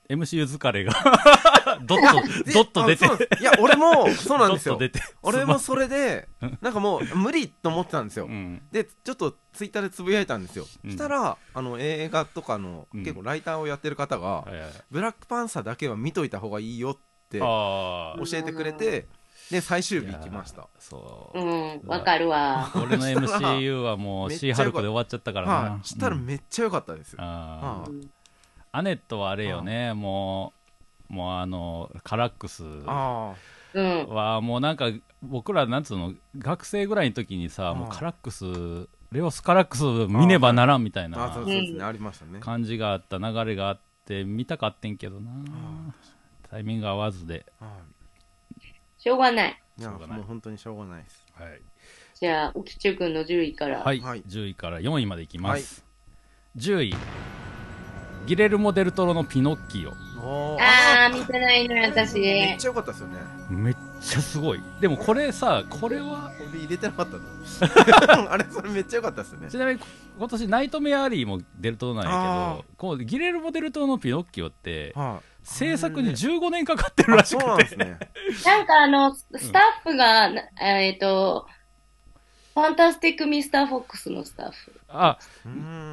[0.09, 0.93] MCU 疲れが
[1.85, 3.05] ドッと、でドッと出て
[3.41, 4.99] いや、俺も、そうなんですよドッと。
[4.99, 5.15] 出て。
[5.23, 6.29] 俺もそれで、
[6.61, 8.29] なんかもう、無理と思ってたんですよう。
[8.29, 8.63] ん。
[8.71, 10.67] で、ちょっとツイッターでつぶやいたんですよ。
[10.85, 14.45] うんしたら、あの、映画とかの、うん結構ライターをやってる方が、
[14.91, 16.97] ブラックパンサーだけは見といた方がいいよっ
[17.29, 19.09] て教ああ、えてくれて、
[19.51, 20.69] で、最終日行きました。
[20.79, 21.45] そうう。
[21.45, 22.71] ん、わかるわ。
[22.75, 25.53] 俺の MCU はもうシーハルクで終わっちゃったからな。
[25.55, 25.87] はい。
[25.87, 27.19] したらうんめっちゃ良かったですよ。
[27.23, 28.11] うん
[28.77, 30.53] アネットはあれよね、も
[31.09, 33.35] う、もうあの、カラックスあ
[33.73, 34.07] うん。
[34.09, 34.91] はもうなんか、
[35.23, 38.45] 僕らなんつうの、学生ぐらいの時にさ、もうカラックス、
[39.13, 41.17] レオスカラックス見ねばならんみたいな。
[42.41, 45.31] 感じがあった、流れがあって、見たかってんけどな。
[46.51, 47.47] タイミング合わずで。
[47.59, 47.79] は
[48.99, 49.63] しょうがない。
[49.79, 49.81] い。
[49.81, 51.27] いや、しょうがないもう本当にしょうがないです。
[51.33, 51.63] はい。
[52.13, 53.83] じゃあ、浮中くんの10位から。
[53.83, 55.83] はい、はい10位から4位までいきます。
[56.59, 56.95] 10位、
[58.27, 59.95] ギレルモ・デルトロのピノッキオ。
[60.61, 62.19] あー、見てないのよ、私。
[62.19, 63.19] めっちゃ良かったですよね。
[63.49, 64.63] めっちゃすごい。
[64.81, 69.57] でもこれさ、これは、俺入れてなかったの あれ、それめっちゃ良かったですよねち。
[69.59, 69.81] なみに
[70.19, 77.07] 今年ナイトメアリーもデルトロなんやあけど、こうギレルモ・デルトロのピノッキオって、は制作に15年かかってい。
[77.07, 77.85] るらしくそうなんですて。
[77.85, 77.99] ね。
[78.45, 81.47] なんかあの、スタッフが、なえっと、
[82.57, 84.73] ファンタスティック・ミスター・フォックスのスタッフ。
[84.89, 85.19] あ、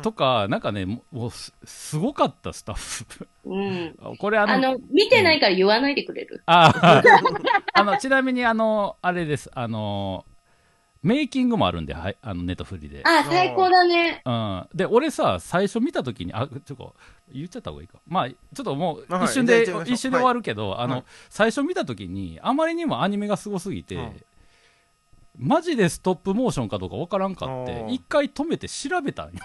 [0.02, 3.28] とか、なんかね、もうすすごかった、スタッフ。
[3.44, 4.18] うん。
[4.18, 6.42] これあの、あの、見てないから言わないでくれる。
[6.46, 7.02] あ
[7.74, 10.24] あの、ちなみにあの、あれです、あの、
[11.02, 13.04] メイキングもあるんで、はい、あの、ネットフリで。
[13.04, 14.22] あ、最高だね。
[14.24, 14.68] うん。
[14.74, 16.96] で、俺さ、最初見たときに、あ、ちょっと、
[17.30, 18.00] 言っちゃった方がいいか。
[18.08, 24.26] まあ、ちょっともう、はい一瞬で、じゃあ行っちゃい一瞬で終わるけど、あの、はい最初見たときに、あまりにもアニメがすごすぎて、はい
[25.38, 29.40] マジでストップモーションかどうかわからんかって一回止めて調べたんよ。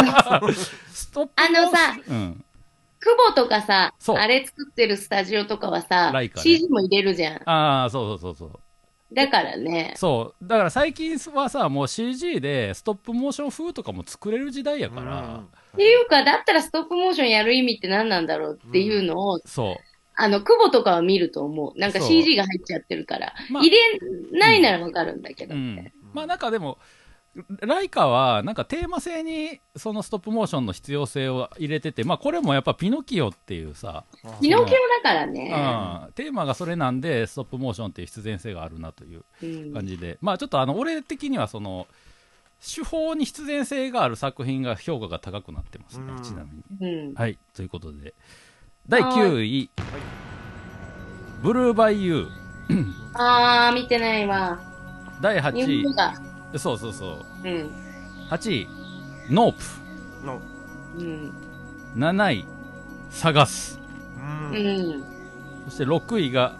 [0.92, 2.44] ストップあのさ、うん。
[3.00, 7.48] 久保とかさ、あれ作ってるスタジオとかはさ、ね CG も入れるじゃん。
[7.48, 8.60] ああ、そうそうそうそう。
[9.14, 9.94] だからね。
[9.96, 10.46] そう。
[10.46, 15.42] だから最近はさ、もう CG でストップモーション風とかも作れる時代やから、
[15.74, 19.91] っていうか、だったらストップモーションやる意味って何なんだろうっていうのを、そう。
[20.14, 21.78] あの、久保とかは見ると思う。
[21.78, 23.34] なんか CG が入っちゃってるから。
[23.50, 23.78] まあ入れ
[24.38, 25.54] ないならわかるんだけど。
[25.54, 25.92] うん。
[26.12, 26.78] まあなんかでも、
[27.62, 34.04] ライカはなんかテーマ性にそのストップモーションの必要性を入れてて、まあこれもやっぱピノキオっていうさ、
[34.42, 35.48] ピノキオだからうんね。、
[36.14, 41.86] テーマがそれなんでストップモーションっていう必然性があるなといううん感じで、まあちょっとあの俺的にはその、
[42.60, 47.06] 手法に必然性がある作品が評価が高くなってますねう、んちなみに。
[47.08, 47.14] うん。
[47.14, 48.14] はい、ということで、
[48.88, 49.70] 第9位、
[51.40, 54.58] ブルーバイユー、あー、見てないわ。
[55.20, 56.14] 第8日本語が。
[56.52, 57.70] 位、そうそうそう、うん。
[58.28, 58.68] 8位、
[59.30, 60.40] ノープ、の
[60.98, 61.32] うん。
[61.96, 62.44] 7位、
[63.10, 63.80] 探す、
[64.18, 64.58] うんう
[64.98, 65.04] ん。
[65.66, 66.56] そして6位が、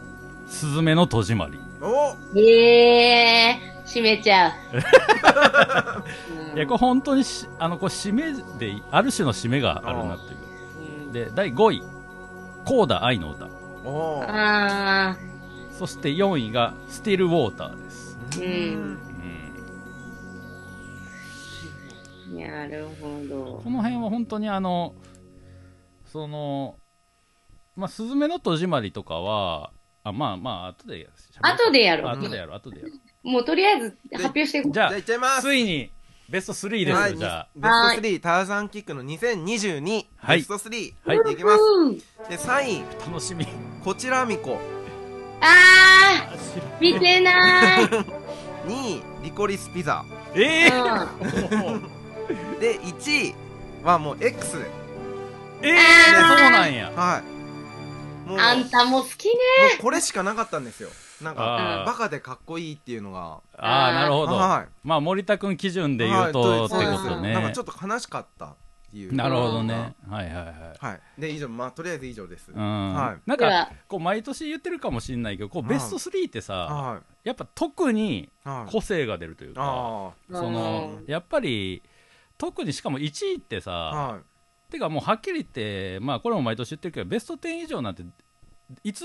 [0.47, 1.59] スズメの戸締まり。
[1.81, 4.53] おえー、閉めちゃう。
[4.77, 4.77] う
[6.55, 10.37] んいや、これ本当にし、あの、これ締めで、ある種の締めがあるなという。
[11.07, 11.83] うんで、第5位、
[12.65, 13.49] コーダ愛の歌。
[13.85, 15.17] あ
[15.79, 18.19] そして4位が、スティルウォーターです。
[18.39, 23.71] うんうんー、なるほどこ。
[23.71, 24.95] の辺は本当にあの、
[26.07, 26.77] その、
[27.75, 29.73] まあ、スズメの戸締まりとかは、
[30.05, 32.93] あまあまあ、後でやる後でやろう後でやる、後でやる。
[33.23, 35.91] もうとりあえず発表していこうじゃじゃあいっちゃいまあ、すついに、
[36.33, 37.49] ベスト3です、はいじゃあ。
[37.55, 40.39] ベスト3ターザンキックの2022、はい。
[40.39, 41.33] ベスト3、はい。
[41.35, 41.63] いきます。
[41.63, 41.99] うん。
[41.99, 42.05] で
[42.39, 42.85] 3位。
[43.07, 43.47] 楽しみ。
[43.85, 44.59] こちらみこ。
[45.43, 47.85] あー、見てない。
[48.67, 50.07] 2位リコリスピザ。
[50.35, 51.83] ええうん。
[52.59, 53.35] で1位
[53.85, 54.71] はもう X で
[55.61, 55.79] ええ
[56.17, 56.39] あー。
[56.39, 56.93] そうなんや。
[56.97, 57.23] は
[58.27, 58.29] い。
[58.31, 59.33] もうあんたも好きね。
[59.33, 60.89] もうこれしかなかったんですよ
[61.23, 63.41] なんかバカでかっこいいっていうのが。
[63.57, 64.35] ああ、なるほど。
[64.35, 64.73] はい。
[64.83, 67.33] まあ、森田君基準で言うと、ってことね。
[67.33, 68.55] なんかちょっと悲しかったっ
[68.91, 69.15] ていう。
[69.15, 69.95] なるほどね。
[70.09, 70.27] はい。
[70.27, 70.55] はいはい。
[70.79, 71.21] はい。
[71.21, 72.51] で以上まあとりあえず以上です。
[72.53, 72.95] うん。
[72.95, 73.21] はい。
[73.29, 77.29] なんか、こう、毎年言ってるかもしれないけど、こう、ベスト3ってさ、はい。
[77.29, 78.73] やっぱ特にはい。
[78.73, 81.83] 個性が出るというか、あその、やっぱり、
[82.39, 84.23] 特にしかも1位ってあさ、はい。
[84.73, 88.05] てかもうはっきり言って、まあこれも毎年言ってるけど、ベスト10以上なんて、
[88.83, 89.05] いつ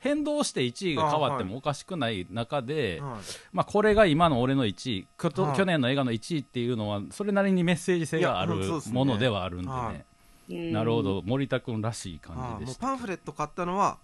[0.00, 3.20] 変動して1位が変わってもおかしくない中で、はい。
[3.52, 5.56] まあこれが今の俺の1位、はい。
[5.56, 8.54] 去年の映画の1位っていうのは、それなりにメッセージ性がある
[8.92, 10.04] ものではあるんではね。
[10.48, 12.86] うんなるほど、森田君らしい感じでした。
[12.86, 13.98] パンフレット買ったのは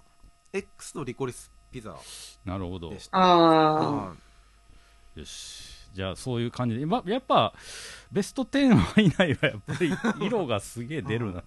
[0.53, 1.97] X とリコリスピザ
[2.45, 2.93] なるほど。
[3.13, 3.81] ああ。
[4.09, 4.15] は
[5.15, 7.55] よしじゃあそういう感じで、ま、やっぱ
[8.11, 9.93] ベスト10以内はやっぱり
[10.27, 11.45] 色がすげえ出るな。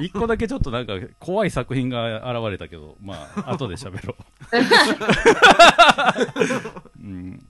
[0.00, 2.98] 一個だけちょっとなんか怖い作品が現れたけど。
[3.00, 4.16] まあ後で喋ろう、
[7.02, 7.42] うん、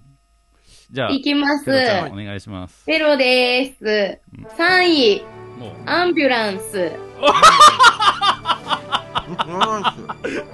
[0.91, 1.69] じゃあいきます。
[1.69, 2.85] お願いします。
[2.87, 3.85] ペロです。
[4.57, 5.23] 3位、
[5.59, 6.93] もうアンビュランス。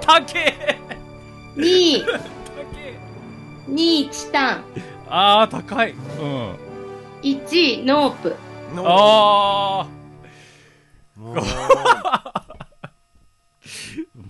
[0.01, 0.79] 高え
[1.55, 2.13] 2位、高
[2.79, 2.99] え
[3.69, 4.65] 2位、チタン。
[5.09, 5.93] ああ高い。
[5.93, 6.57] うん。
[7.23, 8.37] 1位、ノープ。
[8.75, 9.89] のあ
[11.17, 11.37] もう。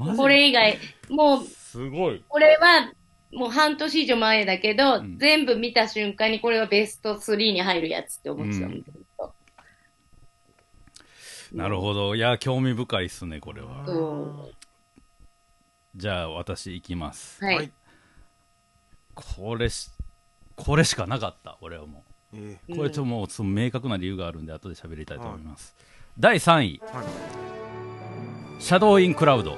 [0.09, 2.23] あこれ以外、もう、すごい。
[2.29, 2.93] これは、
[3.33, 5.19] もう半年以上前だけど、うん。
[5.19, 9.35] 全部見た瞬間にこれはベスト3に入るやつって思ってたうんんだけど。
[11.53, 12.17] なるほど。
[12.17, 13.85] いや興味深いっすねこれは。
[13.85, 14.51] ど。
[15.95, 17.43] じゃあ私行きます。
[17.45, 17.57] はい。
[17.57, 17.73] はい。
[19.15, 19.91] これし
[20.57, 22.03] これしかなかった俺はも
[22.35, 25.75] えうこれちょっともうその明確な理由があるんで後で喋りたいと思います、
[26.19, 26.83] 第3位。
[26.85, 27.07] ーはい
[28.59, 29.57] 「シャドウ・イン・クラウド。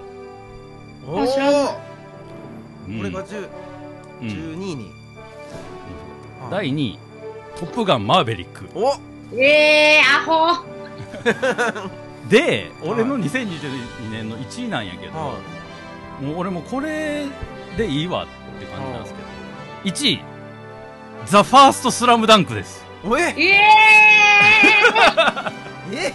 [1.07, 1.21] おお」
[2.89, 2.99] うん。
[2.99, 3.49] これが10
[4.23, 4.29] うん。
[4.29, 4.85] 12位に。
[4.85, 6.99] はい第2位
[7.59, 8.69] 「トップガンマーヴェリック。
[8.75, 8.95] お。
[9.37, 10.65] えー、アホ」
[12.29, 15.35] で俺の2022年の1位なんやけど、は
[16.21, 17.27] もう俺もこれ
[17.77, 18.27] でいいわっ
[18.61, 19.29] て感じなんですけど。
[19.97, 20.21] 1位
[21.27, 22.85] 「ザ・ファースト・スラムダンクです。
[23.05, 23.35] いおえ。
[23.37, 23.43] え
[25.93, 26.13] え。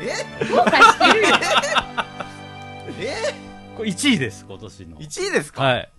[0.00, 0.12] え。
[0.44, 1.36] ー、どうかしてるよ。
[3.00, 3.34] え。
[3.76, 4.96] これ1位です今年の。
[4.98, 5.62] 1位ですか？
[5.62, 5.90] はい。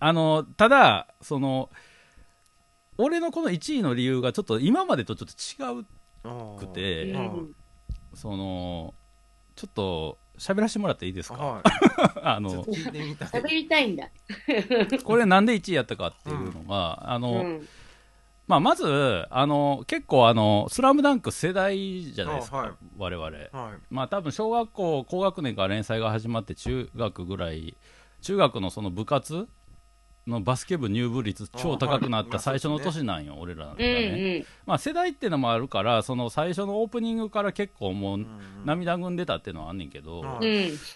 [0.00, 1.70] あのただその
[2.98, 5.34] 俺のこの1位の理由がちょっと今までとちょっと
[5.80, 7.54] 違うくてううんん。
[8.14, 8.94] その
[9.56, 11.34] ちょっと喋らせてもらっていいですか？
[11.38, 11.62] は
[12.22, 13.28] あのいちょっと聞いてみたい。
[13.28, 14.08] 喋りたいんだ。
[15.04, 17.68] これなんで1位やったかっていうのが、あの、うん。
[18.46, 22.72] まあ、まずあの結構あの「スラムダンク世代じゃないですか、あはい。
[22.98, 23.26] 我々。
[23.28, 23.48] はい。
[23.90, 27.74] まあ多分小学校高学年から連載が始まって中学ぐらい
[28.20, 29.48] 中学のその部活
[30.26, 34.46] のバスケ部入部率超高くなった最初の年なんよ、俺らがうんね、うん。
[34.66, 38.26] まあ世代っていうのもあるからその最初のオープニングから結構もううん
[38.64, 40.24] 涙ぐんでたっていうのはあんねんけど。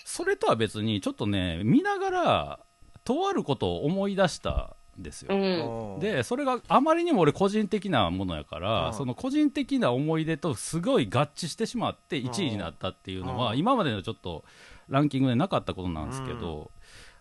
[0.05, 2.61] それとは別にちょっとね見ながら
[3.05, 6.01] とあることを思い出したんですよ、うん。
[6.01, 14.45] でそれがあまりにも俺個人的なものやから、はいその個人的な思い出とすごい合致してしまって1位になったっていうのは、はい今までのちょっと
[14.89, 16.71] ランキングでなかったことなんですけど、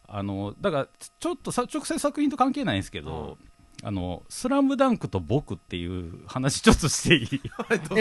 [0.07, 0.87] あのだから
[1.19, 3.35] ちょっとさ直接作品と関係ないんですけど、はい
[3.83, 7.41] あのスラムダンクと僕っていう話ちょっとしていい？
[7.85, 7.93] そ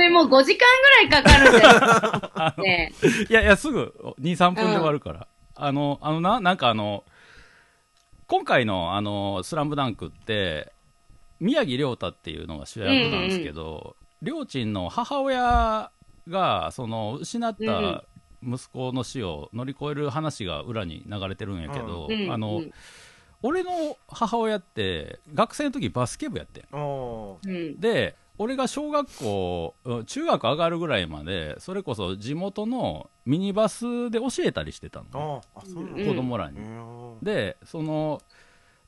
[0.00, 0.66] れもう5時間
[1.10, 2.54] ぐらいかかるんだよ。
[2.64, 2.92] ね。
[3.28, 5.26] いやいや、すぐ2、3分で終わるから。
[5.54, 7.04] あの、あのな、なんかあの、
[8.26, 10.72] 今回のあの、スラムダンクって、
[11.38, 14.72] 宮城亮太っていうのが主役なんですけど、りょうちん。
[14.72, 15.90] の母親
[16.28, 18.04] が、その、失った
[18.42, 22.72] 息子の死を乗り越える話が裏に流れてるんやけど、うんあの、うん
[23.44, 27.80] 俺の母親って、学生の時バスケ部やってん。
[27.80, 36.58] で俺が小学校うん中学上がるぐらいまでそれこそ地元のミニバスで教えたりしてたの、子供らに、
[37.22, 38.22] でその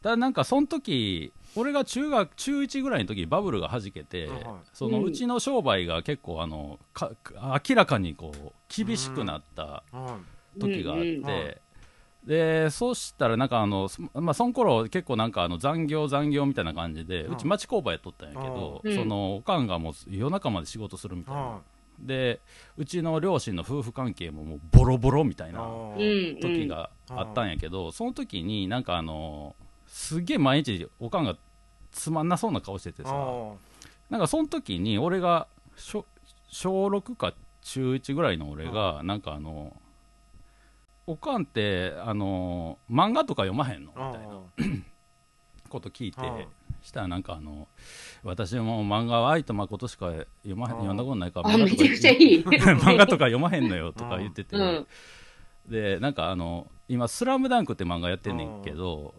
[0.02, 4.40] だなんかその時俺が中学中1ぐらいの時にバブルがはじけて、はい
[4.72, 7.10] そのうちの商売が結構あのか
[7.68, 10.18] 明らかにこう厳しくなったは
[10.56, 10.60] い。
[10.60, 11.54] 時があって、うん
[12.26, 18.94] でそうしたらなんかあの、そまあ、その頃結構なんかあの残業残業みたいな感じで、ううんち町工場やっとったんやけど、うん。
[18.94, 21.60] そのおかんがもう夜中まで仕事するみたいな、は
[21.98, 22.40] で
[22.78, 25.60] うちの両親の夫婦関係ももうボロボロみたいいな。
[26.40, 29.54] 時があったんやけど、その時になんかあの
[29.94, 31.36] すっげえ毎日おかんが
[31.92, 33.10] つまんなそうな顔しててさ。
[33.14, 33.52] あ
[34.10, 36.04] なんかその時に俺が小
[36.48, 39.76] 小6か中1ぐらいの俺がなんかあの
[41.06, 43.92] おかんってあの漫画とか読まへんの？
[43.96, 44.34] みーたいな。
[44.34, 44.40] あ
[45.70, 46.48] こと聞いてはい
[46.82, 47.68] したらなんかあの
[48.24, 50.10] 私も漫画は愛と誠しか
[50.42, 52.42] 読まへん読んだことないからあ、め漫画とかちゃくちゃいい。
[52.44, 54.86] 漫画とか読まへんのよとか言ってて、うん。
[55.68, 59.14] でなんかあの今「スラムダンクって漫画やってんねんけど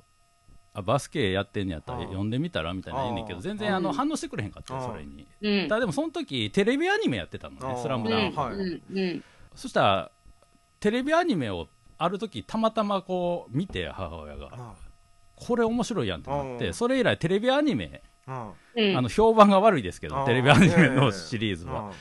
[0.78, 2.06] あバスケやってんねやったらあー。
[2.08, 3.96] 読んでみたらみたいな言うねんけど全然あのうん。
[3.96, 5.26] 反応してくれへんかったそれに。
[5.42, 5.68] うん。
[5.70, 8.12] ただでもその時テレビアニメやってたのねあー「スラムうん。
[8.12, 8.40] ダンク。
[8.40, 8.82] はいうん。
[8.98, 9.24] うん。
[9.56, 10.12] そしたら
[10.80, 11.68] テレビアニメを
[11.98, 14.50] ある時たまたまこう見て母親が。
[14.52, 14.74] あ
[15.38, 16.58] これ面白いやんってなっうん。
[16.60, 21.86] てそれ以来テレビアニメあの評判が悪いですけどテレビアニメのシリーズは。
[21.86, 21.92] は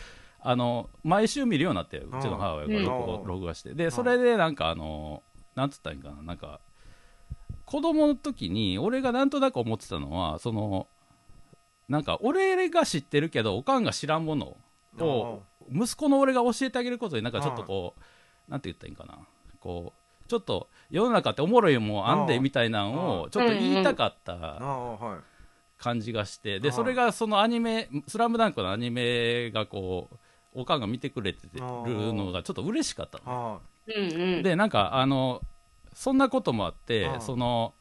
[0.46, 3.26] あの毎週見るようになってうちの母親がうん。
[3.26, 3.72] 録画して。
[3.74, 5.22] でそれでなんかあの
[5.54, 6.60] なんつったらいいんかななんか
[7.66, 10.86] 子供の時に俺がなんとなく思ってたのはその
[11.88, 14.56] なんか俺が知ってるけどおかんが知らんもの
[15.00, 17.94] を息子の俺が教えてあげることになんかちょっとこ
[18.48, 19.18] うなんて言ったらいいんかな。
[19.60, 24.34] こうちょっと世の中っておもろいもんあんでうんみたいなのをちょっと言いたかった
[25.78, 30.08] 感じがしてではいそれがそのアニメ「スラムダンクのアニメがこ
[30.54, 33.20] うおかんが見てくれてるのがちょっと嬉しかった。
[34.42, 35.42] でなんかあの
[35.94, 37.74] そんなこともあってはいその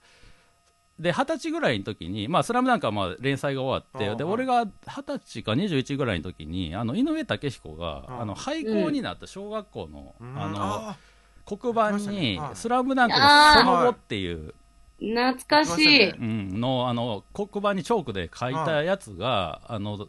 [1.00, 10.42] で二十歳ぐらいの時に「まあ、スラムダンクはまあ連載が終わってはいで俺が二十歳か21ぐらいの時にあの井上武彦がはいあの廃校になった小学校のうん。
[10.42, 10.98] あのあ
[11.46, 12.40] 黒板にありましたね。
[12.40, 12.56] は「い。
[12.56, 14.54] スラムダンクのその後」っていう
[15.00, 16.12] 懐かしい。
[16.12, 20.08] あうん、のあの黒板にチョークで書いたやつが、あの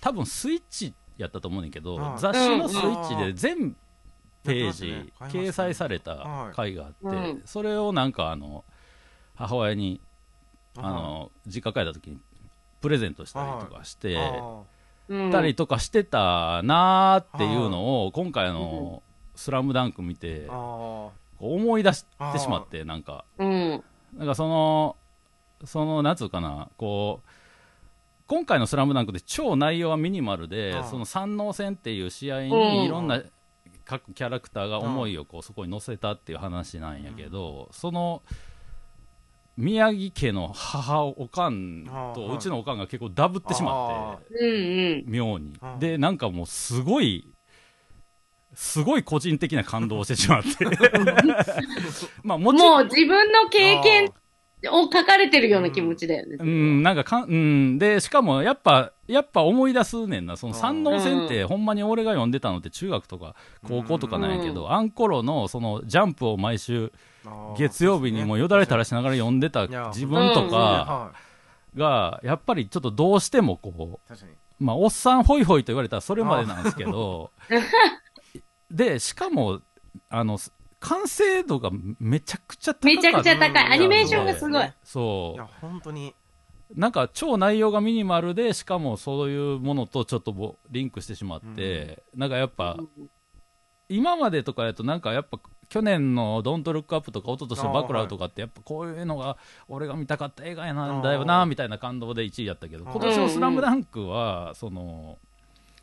[0.00, 3.76] 多分スイッチやったと思うねんけど、はい雑誌のスイッチで全
[4.44, 6.54] ページ掲載されたはい。
[6.54, 7.42] 回があって、うん。
[7.44, 8.64] それをなんかあの
[9.34, 10.00] 母親に
[10.76, 10.90] あは。
[10.90, 12.18] いの実家帰った時に
[12.80, 14.18] プレゼントしたりとかして、
[15.32, 19.02] たりとかしてたなーっていうのを今回の
[19.34, 23.24] 「スラムダンク見てあこう思い出してしまってなんか。
[23.38, 23.82] うん。
[24.16, 24.96] なんかその、
[25.64, 27.28] その、なんつうかな、こう、
[28.26, 32.48] 今回のスラムダンクで超内容はミニマルでその三能戦っていう試合うん。
[32.48, 33.22] にいろんな
[33.84, 38.22] 各キャラクターが思いをこうそこに乗せたっていう話なんやけど、その、
[39.56, 44.54] 宮城家の母おかんとうちのおかんが結構ダブってしまって、うんう
[44.96, 45.04] ん。
[45.06, 45.54] 妙に。
[45.78, 47.28] で、なんかもうすごい、
[48.54, 50.48] すごい個人的な感動をしてしまって。
[52.24, 54.12] まあもちろんもう自分の経験
[54.68, 56.36] を書かれてるような気持ちだよね。
[56.38, 60.36] うん、なんかかん、うん、で、しかも、やっぱ、やっぱ思い出すねんな。
[60.36, 63.34] そのうん三能戦って、ほんまに俺が読んでたのって中学とか
[63.66, 66.92] 高校とかなんやけど、あんころの、その、ジャンプを毎週、
[67.26, 70.50] あ月曜日にもよだれ垂らしながら読んでた自分とうん。
[70.50, 71.24] かはい
[71.76, 74.32] が、やっぱりちょっとどうしてもこ確かに。
[74.32, 77.30] う、まあ、おっさんホイホイと言われたらそれまでなんですけど、
[78.70, 79.60] で、しかも、
[80.08, 80.38] あの、
[80.84, 82.86] 完成度がめちゃくちゃ高かった。
[82.88, 83.64] めちゃくちゃ高い。
[83.66, 84.72] うんアニメーションがすごい。
[84.82, 85.48] そういや。
[85.60, 86.14] 本当に
[86.74, 92.76] なんか超内容がミニマルでしかもそういうものとちょっとぼリンクしてしまって、なんかやっぱ
[93.88, 99.36] 今までとかやとなんかやっぱ去年の「ドントルックアップとか一昨年の「バクラウ」とかってやっぱこういうのが
[99.68, 105.18] 俺が見たかった映画やなんだよなみたいな感動で1位やったけど今年の「スラムダンクはその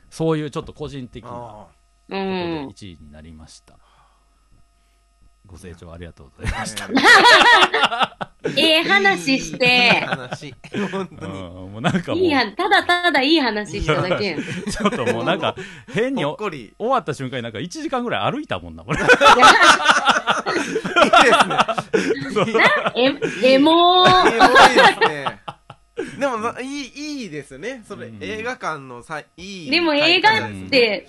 [0.10, 1.70] そういうちょっと個人的なとこ
[2.10, 2.68] ろでん。
[2.68, 3.78] 1位になりました、
[5.46, 6.88] ご清聴ありがとうございました、
[8.58, 10.54] ええ話して、話。
[10.92, 12.24] 本当うんにもうなんかもう。
[12.24, 14.42] いいや、ただただいい話しただけやん。
[14.42, 15.56] ちょっともうなんか
[15.94, 19.00] 変に終わった瞬間になんか1時間ぐらい歩いたもんな、これ。
[19.00, 19.16] です
[22.46, 22.64] ね。
[23.44, 24.34] え、エモー。
[24.34, 25.42] エモいですね。
[26.20, 26.92] でもないい
[27.24, 27.84] いいですよね。
[27.88, 28.18] それうん。
[28.22, 29.26] 映画館のさい
[29.68, 31.08] いでも映画って、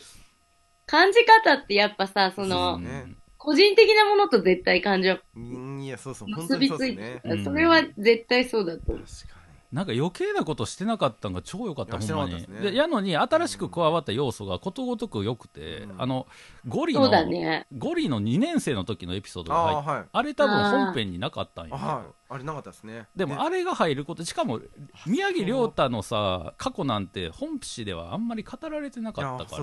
[0.86, 2.48] 感じ方ってやっぱさ、そうん。
[2.48, 3.06] の、ね
[3.42, 5.18] 個人的なものと絶対感情。
[5.34, 7.34] うんいやそうそう本当結びにそうついてですね。
[7.34, 7.44] うん。
[7.44, 8.92] それは絶対そうだと。
[8.92, 9.04] 思う。
[9.04, 12.36] 確かなんか余計なことしてなかったんが超良かった、ほんまに。
[12.36, 12.46] ね。
[12.60, 16.00] で、やのに新しく加わった要素がことごとく良くて、うん。
[16.00, 16.28] あの、
[16.68, 17.66] ゴリの、ね。
[17.76, 20.08] ゴリの2年生の時のエピソーにドが入って、ああはい。
[20.12, 21.74] あれ多分本編になかったんや。
[21.74, 23.08] あはいあれなかったですね。
[23.16, 24.60] でもあれが入ること、しかも
[25.06, 29.62] 宮城亮太のさ、過去なんて本誌ではあんまり語られてなかったか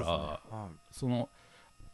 [0.52, 1.14] ら、そね。
[1.16, 1.30] の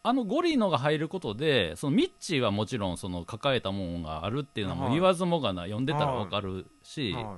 [0.08, 7.38] あのゴリのが入ることでそのミッチーはもちろんその抱えたもんがあるっていうのはもう言わずもがな読んでたらわかるし、は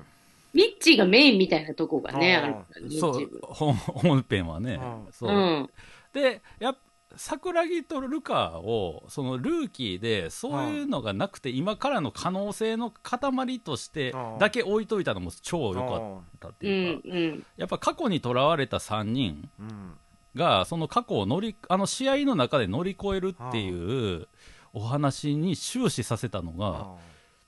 [0.54, 2.92] ミッチーがメインみたいなとこがね、ある。
[2.92, 5.70] そう本本編はね、うんそう、うん。
[6.12, 6.78] でやっ
[7.16, 17.46] 桜木とルカをそのルーキーでそういうのがなくて今からの可能性の塊としてだけ置いといたのも超良かったってういうか、ん、うん。
[17.56, 19.94] やっぱ過去にとらわれた3人うん
[20.38, 24.28] がその過去を乗りあの試合の中で乗り越えるっていう
[24.74, 26.88] お話に終始させたのが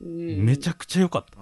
[0.01, 1.39] めちゃくちゃ良かった、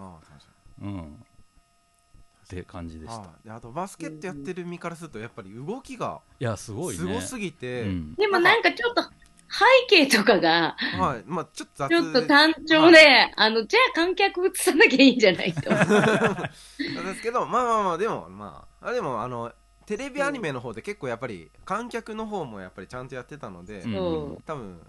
[0.82, 3.22] うん、って感じでした。
[3.22, 3.32] にあ。
[3.46, 7.00] であとバスケットやってる身からするとやっぱり動きがいやすごいね。
[7.00, 8.16] すごすぎてうん。
[8.16, 9.04] でもなんかちょっと、
[9.50, 11.24] 背景とかが、はい。
[11.26, 11.90] まあちょっと雑。
[11.90, 15.70] ちょっと単調で、あの、じゃあ観客映さなきゃいいんじゃないと。
[15.72, 19.52] ですけどまあまあまあでもまああでもあの
[19.88, 24.38] テレビアニメの方で結構やっぱり観客の方もやっぱりちゃんとやってたので、うん。
[24.46, 24.82] 多分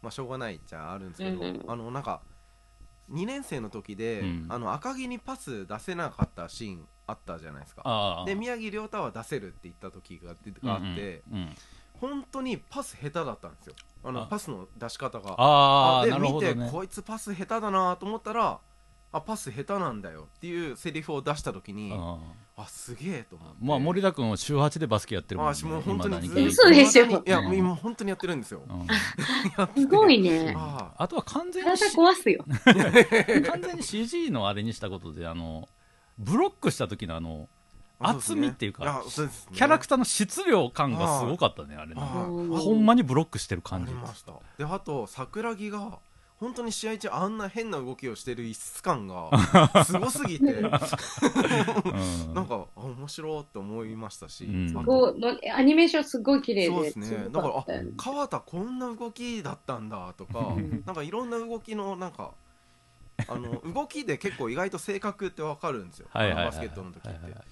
[0.00, 1.64] まあしょうがないっちゃあるんですけど、うんうん。
[1.66, 2.20] あのなんか
[3.12, 4.46] 2年生の時で、うん。
[4.48, 7.82] あの赤木にパス出せなかったシーンあったじゃないですか。
[7.84, 8.24] ああ。
[8.24, 11.56] で宮城亮太は出せるって言った時ががあって、うんうん
[12.00, 13.74] 本当にパス下手だったんですよ。
[14.02, 14.26] あのあ。
[14.26, 15.34] パスの出し方が。
[15.38, 16.54] ああでなるほどね。
[16.54, 18.58] 見てこいつパス下手だなと思ったら
[19.12, 22.18] あパス下手なんだよっていうセリフを出した時にあ
[22.56, 23.56] あすげえと思って。
[23.60, 27.06] まあ森田君は週8でバスケやってるもんねあ私もう本当に嘘でしょ？
[27.06, 27.56] いやうん。
[27.56, 28.62] 今本当にやってるんですよ。
[28.68, 28.86] うん。
[29.82, 30.54] すごいね。
[30.56, 31.08] ああ。
[31.08, 32.44] とは完全に体壊すよ。
[33.50, 35.68] 完全に CG のあれにしたことであの
[36.18, 37.48] ブロックした時のあの
[37.98, 39.52] あ厚みっていうかあそうですね。
[39.56, 42.00] キャラクターの質量感がすごかったねあれね。
[42.00, 43.92] ほんまにブロックしてるあ感じ。
[43.92, 44.32] りました。
[44.58, 45.98] であと桜木が
[46.44, 49.30] 本当に試合中あんな変な動きをしてる一質感が
[49.82, 50.44] すごすぎて。
[50.44, 50.70] うん。
[52.34, 54.78] なんかあ面白いって思いましたし、うん。
[55.56, 56.74] アニメーションすごい綺麗で。
[56.74, 57.06] そうですね。
[57.06, 57.64] すだからあ
[57.96, 60.82] 川田こんな動きだったんだとかん。
[60.84, 62.34] なんかいろんな動きのなんか
[63.26, 66.08] あの動きで結構意外と性格ってわかるんですよ。
[66.12, 67.44] バスケットの時って、はいはいはい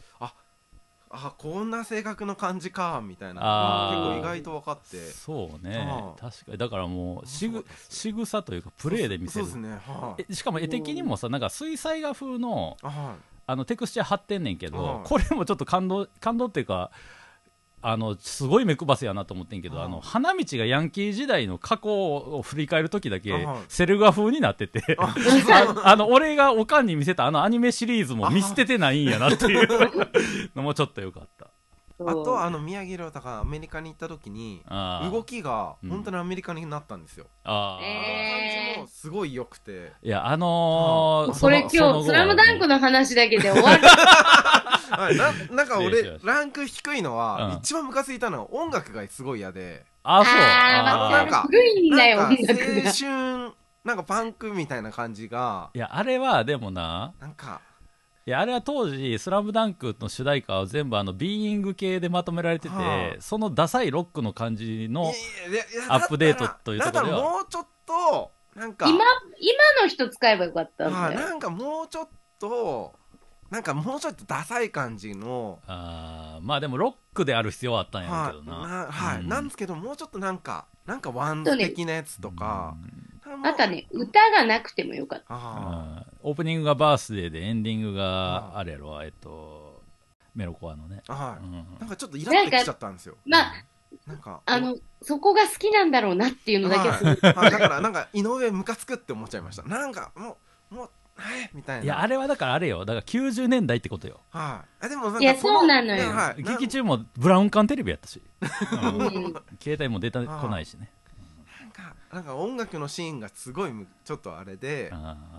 [1.14, 3.90] あこんな性格の感じかみたいな。
[3.92, 4.96] 結構意外と分かって。
[5.10, 5.86] そうね。
[6.18, 6.58] 確かに。
[6.58, 9.44] だからもうしぐ仕草というかプレーで見せる。
[9.44, 10.34] そうですね。
[10.34, 15.04] しかも絵的にもさなんか水彩画風のあのテクスチャー貼ってんねんけど、はい。
[15.04, 16.90] これもちょっと感動感動っていうか
[17.83, 25.14] あのすごい目配せやなと思ってんけど、はいあの花道がヤンキー時代の過去を振り返る時だけ、はいセル画風になっててあ
[25.51, 29.68] あ あの俺がおかんに見せたあのアニメシリーズも見捨ててないんやなっていう
[30.55, 31.47] のもちょっとよかった
[32.01, 34.62] あとあの宮城亮太がアメリカに行った時に
[35.11, 39.93] 動きが本当にアメリカになったんですよ、あー、えあの感じもすごい良くて。
[40.03, 43.82] いやあのーあこれそのその今日、スラムダンクの話だけで終わる。
[44.93, 47.59] はい、ななんか俺うランク低いのは、うん。
[47.59, 49.84] 一番ムカついたのは音楽がすごい嫌で。
[50.03, 50.34] あそう。
[50.34, 51.24] あー、あー。
[51.24, 51.49] わかる。
[51.49, 52.20] 古いんだよ。
[52.20, 53.53] 青春
[53.84, 55.70] なんかパンクみたいな感じが。
[55.74, 57.61] いやあれはでもななんか
[58.24, 63.20] いやあれは当時「スラムダンクの主題歌は全部あのビーイング系でまとめられてて、はあ。
[63.20, 65.14] そのダサいロックの感じのいやい
[65.54, 67.16] やいやアップデートというところでは。
[67.16, 71.04] だからもうちょっとなんか今、今の人使えばよかったんだよ。
[71.04, 72.08] はいなんかもうちょっ
[72.38, 72.94] と
[73.50, 79.28] なんかもうちょっとダサい感じのあーまあでもロックである必要はあったんやけどな、なはい、うん。
[79.28, 82.76] なんですけどもうちょっとなんかなんか WANDS 的なやつとか、
[83.24, 86.06] あとはね、歌がなくてもよかった。
[86.22, 89.82] オープニングが Birthday でエンディングがはあれやろえっと
[90.34, 91.52] メロコアのね、あはい、うん。
[91.78, 93.16] なんかちょっとイラってきちゃったんですよ。
[93.26, 93.52] まあ、
[94.06, 97.16] なんかあの、そこが好きなんだろうなっていうのだけはすごい。
[97.20, 99.62] だからなんか井上ムカつくって思っちゃいました。
[99.64, 100.38] なんかも
[100.70, 101.84] うもうはいみたいな。
[101.84, 102.84] いやあれはだからあれよ。
[102.84, 104.20] だから90年代ってことよ。
[104.30, 104.86] はい。
[104.86, 106.08] あでもなんかいやのそうなのよ。
[106.10, 106.42] はい。
[106.42, 108.22] 劇中もブラウン管テレビやったし、
[108.72, 109.34] うんうん。
[109.60, 110.90] 携帯も出てこないしね
[111.83, 111.97] か。
[112.12, 114.91] なんか音楽のシーンがすごいむちょっとあれで。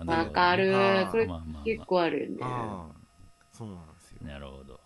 [0.06, 0.74] わかる。
[1.12, 1.28] それ
[1.66, 2.38] 結構あるよね。
[2.42, 2.88] あ
[3.52, 4.28] そうなんですよ。
[4.28, 4.80] なるほど。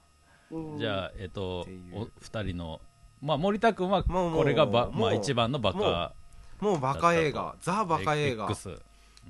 [0.51, 0.77] うん。
[0.79, 2.81] じゃあ、えっとお二人の、
[3.21, 6.13] まあ、森田君はもうもうこれがば、まあ、一番のバカ
[6.59, 7.55] もうバカ映画。
[7.61, 8.45] ザ・バカ映画。
[8.45, 8.69] X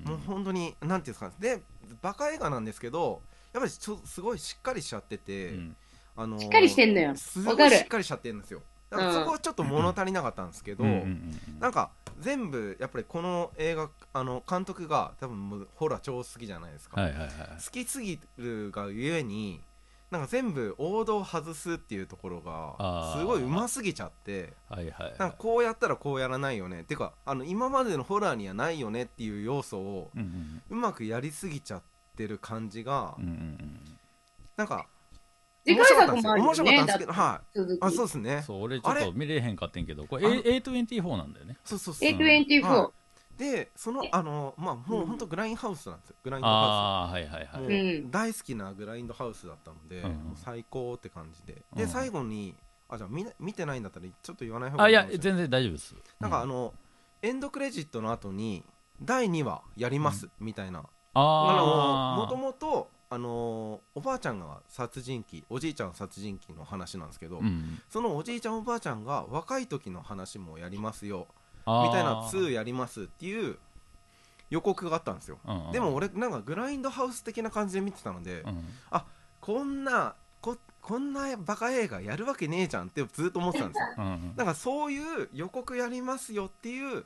[0.04, 1.60] もう本当になんていうんですかで
[2.00, 3.20] バカ映画なんですけど
[3.52, 5.76] やっぱりちょすごいしっかりしちゃってて、うん。
[6.16, 7.16] あのーしっかりしてんのよ。
[7.16, 7.76] すごわかる。
[7.76, 8.60] いしっかりしちゃってるんですよ。
[8.90, 11.60] だからそこはちょっと物足りなかったんですけど、うんうんうん。
[11.60, 17.30] なんか全部やっぱりこの映画あの監督が多分もうホラー超好きじゃないですか、はいはいはい。
[17.64, 19.62] 好きすぎるがゆえに
[20.10, 23.18] なんか全部王道を外すっていうところあがー。
[23.20, 30.10] すごいうますぎちゃってはいはいなんかこうやったらこうやらないよねっていうかあの今までのホラーにはないよねっていう要素を
[30.70, 31.82] うまくやりすぎちゃっ
[32.16, 33.80] てる感じがうんうんうん。
[34.56, 34.86] なんか
[35.68, 36.28] 次面回作白かったんですよ。
[36.28, 36.48] もあるよね。
[36.48, 37.78] 面白かったんですけどはい。
[37.80, 38.42] あそうですね。
[38.46, 39.04] そう俺ちょっあれ？
[39.04, 41.56] と見れへんかってんけどこれあの A- A24 なんだよね。
[41.64, 42.10] そうそうそう。
[42.10, 42.62] A24。
[42.66, 42.90] は
[43.38, 46.16] でそのあのまあもう本当グラインハウスなんですよ。
[46.24, 48.10] グラインドハああーはいはいはい。
[48.10, 50.02] 大好きなグラインドハウスだったので、
[50.34, 51.62] 最高って感じで。
[51.76, 51.88] でうん。
[51.88, 52.56] 最後に
[52.88, 55.38] あじゃあ見な見てないんだったらちょっと言わない方があいやいいかもしれない。
[55.40, 55.94] 全然大丈夫です。
[56.18, 56.48] なんかあうん。
[56.48, 56.74] の
[57.22, 58.64] エンドクレジットの後に
[59.00, 60.82] 第2話やりますみたいな。
[61.14, 67.80] あのもともとあのおばあちゃんが殺人鬼おじいちゃん殺人鬼の話なんですけど、うん。
[67.88, 71.26] そのおじいちゃんおばあちゃんが若い時の話もやりますよ。
[71.66, 73.58] みたいな2やりますっていう
[74.50, 75.38] 予告があったんですよ。
[75.46, 75.72] うんうん。
[75.72, 78.64] でも俺なんかグラインドハウス的な感じで見てたので、うん。
[79.40, 83.86] こんなここんなバカ映画やるわけねえじゃんってずっと思ってたんですよ。
[83.98, 84.34] うんうん。
[84.36, 87.04] なんかそういう予告やりますよっていう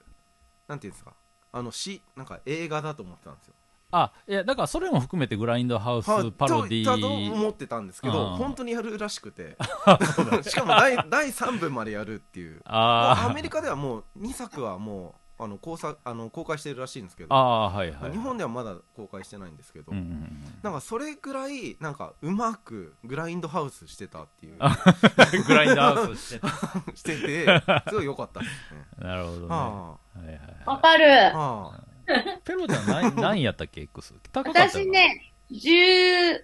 [0.67, 1.13] なんていうんですか
[1.53, 3.55] あの詩なんか映画だと思ってたんですよ
[3.93, 8.37] あいやだからそれも含めてグラインドハウスはいパロディとと思ってたんですけどうん。
[8.37, 9.57] 本当にやるらしくて。
[10.43, 12.61] しかも第第3部までやるっていう。
[12.65, 24.59] アメリカではもう2作はもうあの公作あの公開してるらしいんですけど、はいはい、はい、日本ではまだ公開してないんですけど、うんうんうんなんかそれぐらいなんかうまくグラインドハウスしてたっていう。
[25.49, 26.47] グラインドハウスして
[26.95, 28.87] しててすごい良かったですね。
[28.99, 30.39] なるほどね、ははいはいはい。
[30.67, 31.35] わかる。
[31.35, 31.92] あはあ
[32.45, 36.43] ペロちゃん何 何やったっけ X 高かったよな私ね、12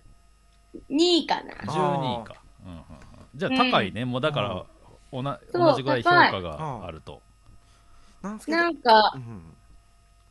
[0.88, 1.54] 位かな。
[1.54, 2.84] 12位か、うんうんうん、
[3.34, 4.64] じゃあ高いね、もうだから
[5.10, 7.22] おなそう同じぐらい評価があると。
[8.22, 9.54] なんですけどなんかう、ん。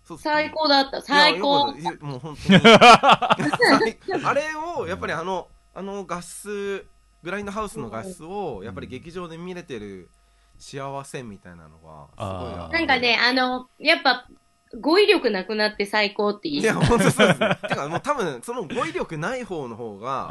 [0.04, 0.34] そうっすね。
[0.34, 1.02] 最高だった。
[1.02, 1.74] 最高。
[1.78, 2.06] いやよかった。
[2.06, 2.60] いやもう本当に。
[4.08, 6.88] 最 あれをやっぱりあのあの画質
[7.24, 10.10] グラインドハウスの画質をやっぱり劇場で見れてる
[10.58, 12.74] 幸せみたいなのがすごいああー。
[12.74, 14.28] なんかね、あの、やっぱ、
[14.80, 17.58] 語彙力なくなって最高って言いや本当そうですね。
[17.68, 20.24] てかもう多分その語彙力ない方の方うが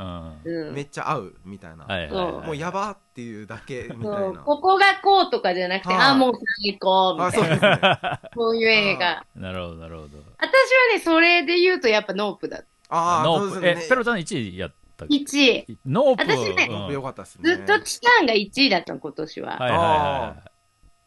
[0.45, 0.74] んうん。
[0.74, 2.47] めっちゃ合うみたいな、はいはいそうはい。
[2.47, 4.34] もうやばっていうだけみたいそう。
[4.34, 6.07] なここがこうとかじゃなくて、はい。
[6.09, 6.32] あ、もう
[6.62, 7.47] 最高みあたいな。
[7.49, 8.20] そうですね。
[8.34, 9.24] そういう映画。
[9.34, 10.09] なるほどなるほど
[10.39, 12.62] 私はね、それで言うとやっぱノープだ。
[12.89, 13.84] ああノープ、そうですね。
[13.87, 15.78] えペロちゃん1位やったっけ？1位。
[15.87, 16.24] ノープ。
[16.30, 16.93] 私ねうん。
[16.93, 17.55] よかったですね。
[17.57, 19.57] ずっとチタンが1位だったの、今年は。
[19.57, 20.55] はいはいはい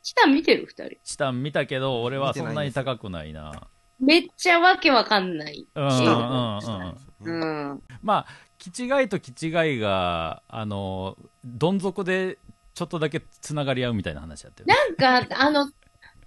[0.01, 0.97] チタン見てる二人。
[1.03, 3.67] チタン見たけど俺はそんなに高くないな。
[3.99, 5.67] めっちゃわけわかんない。
[5.75, 7.81] うんうんうんうねん。
[8.01, 8.27] まあ
[8.57, 12.37] 気違いと気違いがあのどん底で
[12.79, 15.69] ちょっとだけつながり合うみたいな話やってるなんか、あの、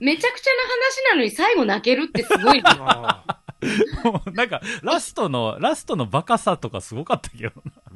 [0.00, 2.60] めちゃくちゃな話なのに最後泣けるってすごい
[4.04, 7.50] もうなんかラストのラストのバカさとかすごかったけど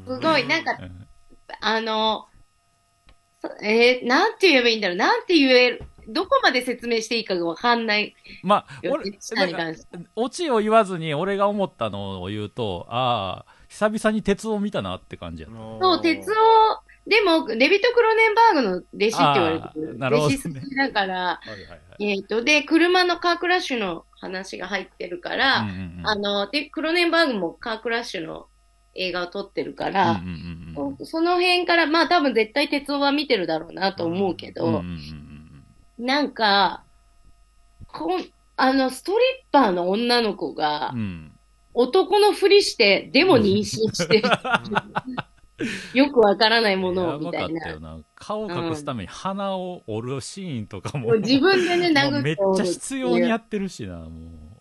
[0.07, 1.07] ーすごい、なんか、うん。
[1.61, 2.36] あの、そ
[3.63, 4.97] えーなんて言えばいいんだろう。
[4.97, 8.93] なんて言える、どこまで説明していいかがわかんないまあよ。
[8.95, 9.13] 俺。
[10.15, 16.35] オチを言わずに俺が思ったのを言うとああ久々に鉄を見たなって感じやったそう、鉄を、
[17.07, 19.99] でも、デビット・クロネンバーグの弟子って言われてる。
[19.99, 28.47] なるほどね弟子好きだから、はいはいはいえっ、と、で、車のカークラッシュの話が入ってるから、うんうんうんあの、で、クロネンバーグもカークラッシュの
[28.97, 30.23] 映画を撮ってるから、
[30.75, 34.83] そその辺から、まあ多分絶対鉄夫は見てるだろうなと思うけど、
[35.99, 36.85] なんか、
[37.87, 38.25] こん、
[38.57, 39.21] あの、ストリッ
[39.53, 40.95] パーの女の子が
[41.75, 44.29] 男のふりして、でも妊娠してる。
[45.95, 47.79] よくわからないものを、みたいな。
[47.79, 54.11] な顔を隠すために鼻を折るシーンとかももう自分でね、殴っめってちゃ必要にやってるしなもう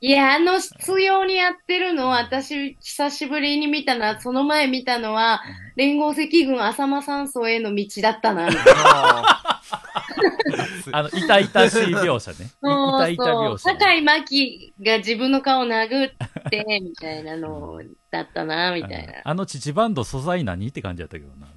[0.06, 5.41] いや、あの必要にやってるの、私、久しぶりに見たな、その前見たのは、
[5.76, 8.47] 連合赤軍浅間山荘への道だったな。
[8.47, 9.51] あ
[10.93, 13.74] あの痛々しい描写ね 痛々描写そう。
[13.74, 16.12] 坂井真紀が自分の顔を殴っ
[16.51, 17.82] て、みたいなの
[18.12, 19.14] だったな、みたいな。
[19.24, 21.47] あの父バンド素材何って感じやったけどな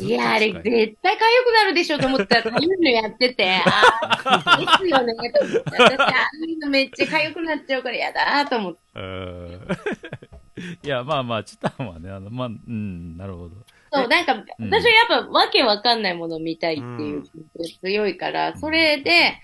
[0.00, 0.62] いや、あれ絶
[1.02, 5.62] 対痒くなるでしょと思ったら、かゆいのやってて、 ああ、ですよね、と思って。
[5.78, 8.80] 私、ああいうのめっちゃ痒くなっちゃうから嫌だと思って。
[10.84, 13.56] いやまあまあチタンはねあのまあうんなるほど。
[13.92, 14.70] そう、なんか、うん。
[14.70, 19.38] 私はやっぱわけわかんないものを見たいっていう気持ちが強いから、それで、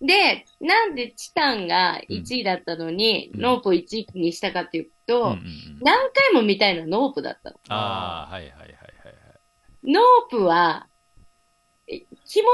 [0.00, 3.40] で、なんでチタンが1位だったのに、うん。
[3.40, 5.40] ノープを1位にしたかっていうと、うんうんうん。
[5.80, 7.56] 何回も見たいのはノープだったの。
[7.70, 8.77] ああはいはい
[9.84, 10.86] ノープは、
[11.86, 12.48] え気持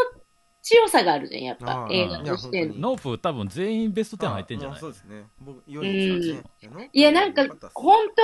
[0.62, 1.89] ちよさがあるじゃん、やっぱあ。
[1.89, 2.75] ー映画としての。
[2.77, 4.79] ノープ多分全員ベスト10入ってんじゃない？
[4.79, 8.14] あそうですね僕4位でしたねいや、なんかよったっす、ほんと、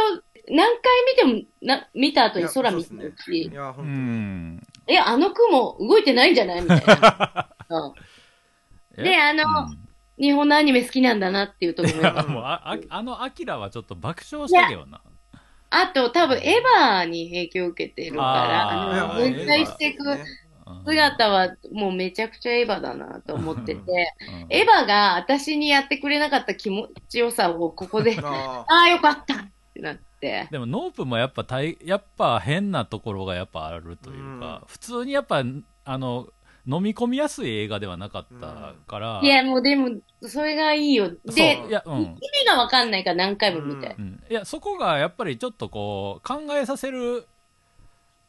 [0.48, 3.42] 何回見ても、な、見た後に空見てるし。
[3.44, 6.62] い、やう本んえ、あの雲動いてないんじゃない？
[6.62, 7.48] みたいな。
[7.68, 7.94] うん。
[8.96, 9.86] えであのうん。
[10.18, 15.00] 日本のアニメ好きなんだなっていうところもいや もうあああのアキラはちょっと爆笑したけどな
[15.70, 20.18] あと、多分、エヴァに影響を受けてるから、あの、分解していくうん
[20.84, 24.46] 姿は、もうめちゃくちゃエヴァだなと思ってて、うん。
[24.50, 29.38] エヴァが私にやってくれなかった気持ちよさをここで、 あああ、よかったっ
[29.74, 30.48] てなって。
[30.50, 35.42] でもノープもやっぱ大やっぱ変なところがやっぱあるというか、普通にやっぱ
[35.84, 36.28] あの
[36.70, 39.90] 飲み込みやすい映画ではなかったから、いや、もうでも、
[40.22, 41.10] それがいいよ。
[41.10, 41.68] で、そう。
[41.68, 42.00] いや、うん。
[42.02, 43.96] 意味がわかんないから何回も見たい。
[43.98, 47.26] うん、いやそこがやっぱりちょっとこう考えさせる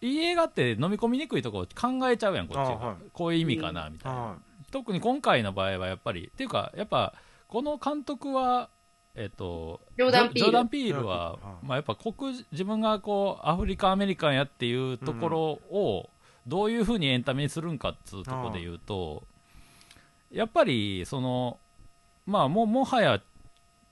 [0.02, 2.96] いい映画って飲み込みにくいところ考えちゃうやんこっちが、あはい。
[3.14, 4.36] こういう意味かなみたいな、は
[4.72, 7.14] 特に今回の場合はやっぱりっていうかやっぱ
[7.48, 8.70] この監督は
[9.14, 10.40] えっとジョーダンピール。
[10.40, 11.06] ジョーダンピール。
[11.06, 16.10] ははいまあ、やっぱ黒人自分がこうアフリカアメリカンやっていうところを
[16.52, 19.24] どういうふうにエンタメにするんかっつうところで言うと
[20.30, 21.58] やっぱりその
[22.26, 23.22] まあももはや、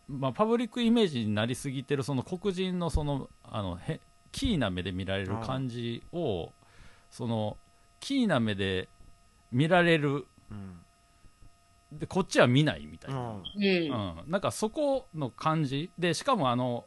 [0.10, 4.02] まあ、パブリックイメージになりすぎてるその黒人のそのあのへ
[4.34, 6.52] キーな目で見られる感じを
[7.10, 7.56] その
[8.02, 8.90] キーな目で
[9.54, 10.82] 見られるうん
[11.94, 14.22] でこっちは見ないみたいな、うんうん。
[14.22, 14.32] うん。
[14.32, 15.90] なんかそこの感じ。
[15.98, 16.86] でしかもあの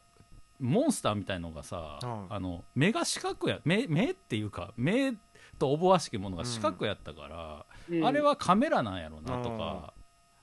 [0.60, 2.26] モンスターみたいのがさ、うん。
[2.30, 5.12] あの目が四角や目目っていうか目
[5.58, 8.04] とおぼわしきものが四角やったから、うん。
[8.04, 9.94] あれはカメラなんやろなとか、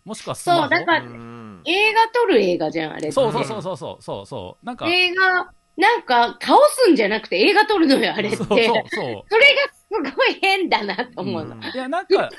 [0.05, 0.62] もしくはスマホ。
[0.62, 1.62] そう、だから、うん。
[1.66, 3.12] 映画撮る映画じゃん、あれって。
[3.12, 4.66] そうそうそうそうそうそうそう。
[4.66, 8.38] なんか映画、なんか、倒すんじゃなくて映画撮るのよ、あれって。
[8.38, 8.84] そうそれがそう。
[8.89, 11.55] そすごい変だなと思うの。
[11.55, 11.64] うん。
[11.64, 12.30] ういやなんか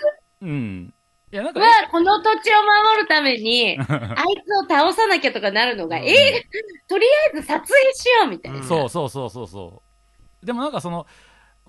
[0.40, 0.94] うん。
[1.32, 6.04] いやなんかは、この土地を守るために、 あいつを倒さなきゃとかなるのが、うん。
[6.04, 6.40] 映画、
[6.88, 8.58] とりあえず撮影しようみたいな。
[8.58, 9.82] うんそうそうそうそうそ
[10.42, 10.46] う。
[10.46, 11.06] でもなんかその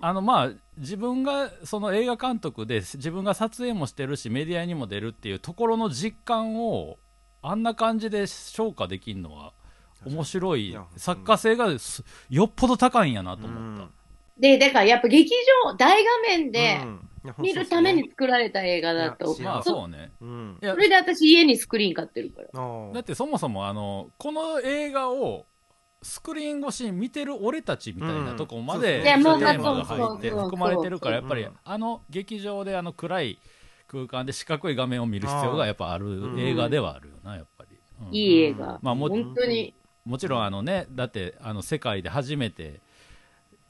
[0.04, 6.98] あのまあ自分がその映画監督で自分が撮影もしてるしメディアにも出るっていうところの実感を
[7.40, 9.52] あんな感じで消化できるのは
[10.04, 10.76] 面白い。
[10.96, 13.88] 作家性がすよっぽど高いんやなと思った、
[14.38, 15.30] で、だからやっぱ劇
[15.64, 16.80] 場、大画面で
[17.38, 19.36] 見るために作られた映画だと。
[19.40, 20.10] まあそうね。
[20.20, 20.58] うん。
[20.60, 22.48] それで私家にスクリーン買ってるから。
[22.92, 25.46] だってそもそもあのこの映画を
[26.02, 33.38] スクリーン越しに見てる俺たちみたいなとこまで、うテーマが入って含まれてるからやっぱりうんあの劇場であの暗い
[33.86, 37.76] 空間で四角い画面を見る必要がやっぱある映画ではあるよなやっぱり、
[38.08, 38.14] うん。
[38.14, 38.78] いい映画。
[38.82, 39.74] まあも本当に。
[40.04, 42.80] もちろんあのねだってあの世界で初めて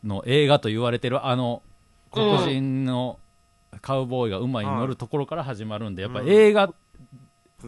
[0.02, 1.62] の映画と言われてるあの
[2.10, 3.18] 黒人の
[3.80, 6.72] カウボーイが馬に乗るところから始まるんでやっぱ映画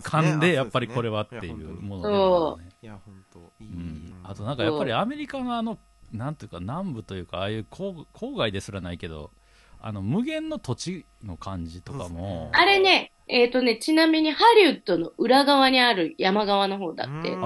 [0.03, 2.71] 館でやっぱりこれはっていうものでね。
[2.83, 4.15] いや本当いい、うん。
[4.23, 5.79] あとなんかやっぱりアメリカのあの
[6.13, 9.31] なんていうか南部というかああいう郊郊外ですらないけど
[9.81, 17.37] あの無限の土地の感じとかもあれね、えっ、とね、ちなみにハリウッドの裏側にある山側の方だって、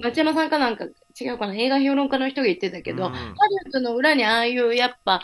[0.00, 0.84] 町山さんかなんか
[1.18, 1.54] 違うかな？
[1.54, 3.12] 映画評論家の人が言ってたけど、うん。
[3.12, 3.26] ハリ
[3.66, 5.20] ウッドの裏にああいうやっぱ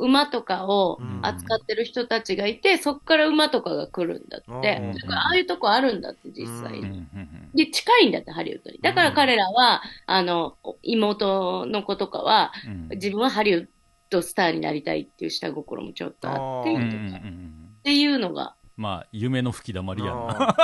[0.00, 4.78] 馬とかをうん扱ってる人たちがいて、そっから馬とかが来るんだって。
[4.80, 6.78] うんだからああいうとこあるんだって実際に。
[6.78, 8.78] うんうんうんで、近いんだって、ハリウッドに。
[8.80, 13.66] だから彼らは、あの、妹の子とかは、うん自分はハリウッ
[14.08, 20.54] ドスターになりたいっていう下心もちょっとあって、うんっうんうんうんていうのが、まあ夢の吹きだまりやな。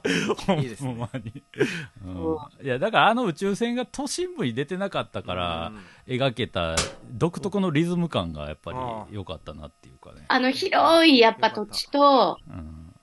[0.56, 0.94] いいですね。
[0.94, 1.42] まに、
[2.02, 2.14] うん。
[2.14, 5.72] そいやだからあの宇宙船が都心部に出てなかったーから
[6.06, 6.14] うん。
[6.14, 6.76] 描けた
[7.10, 12.94] 独特のリズム感がやっぱあり良かったなっていうかね、あの広いやっぱ土地と、うん、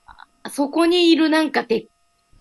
[0.50, 1.86] そこにいるなんかでっ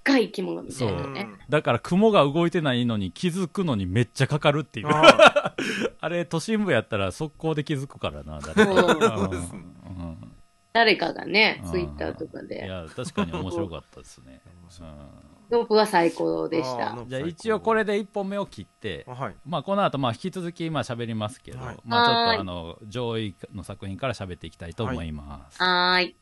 [0.03, 1.29] かい生き物みたそいうなね。
[1.47, 4.87] だから雲が動いてないのに気づくのにめっちゃかかるっていう。
[4.89, 5.53] あ
[6.01, 9.29] あれ都心部やったら速攻で気づくからなそう。
[9.29, 9.63] ですね。
[9.84, 9.84] うん
[10.75, 11.71] 誰かがねう、ん。
[11.71, 12.67] ツイッターとかいで。
[12.67, 14.41] や確かに面白かったですね、
[15.49, 16.91] ノープは最高でした。
[16.91, 19.35] うん、じゃあ一応これで1本目を切ってあはい。
[19.45, 21.77] まあこの後まあ引き続きまあ喋りますけど、はい。
[21.85, 22.35] まあちょっはい。
[22.35, 26.15] とあの上位の作品から喋っていきたいと思います、はーい。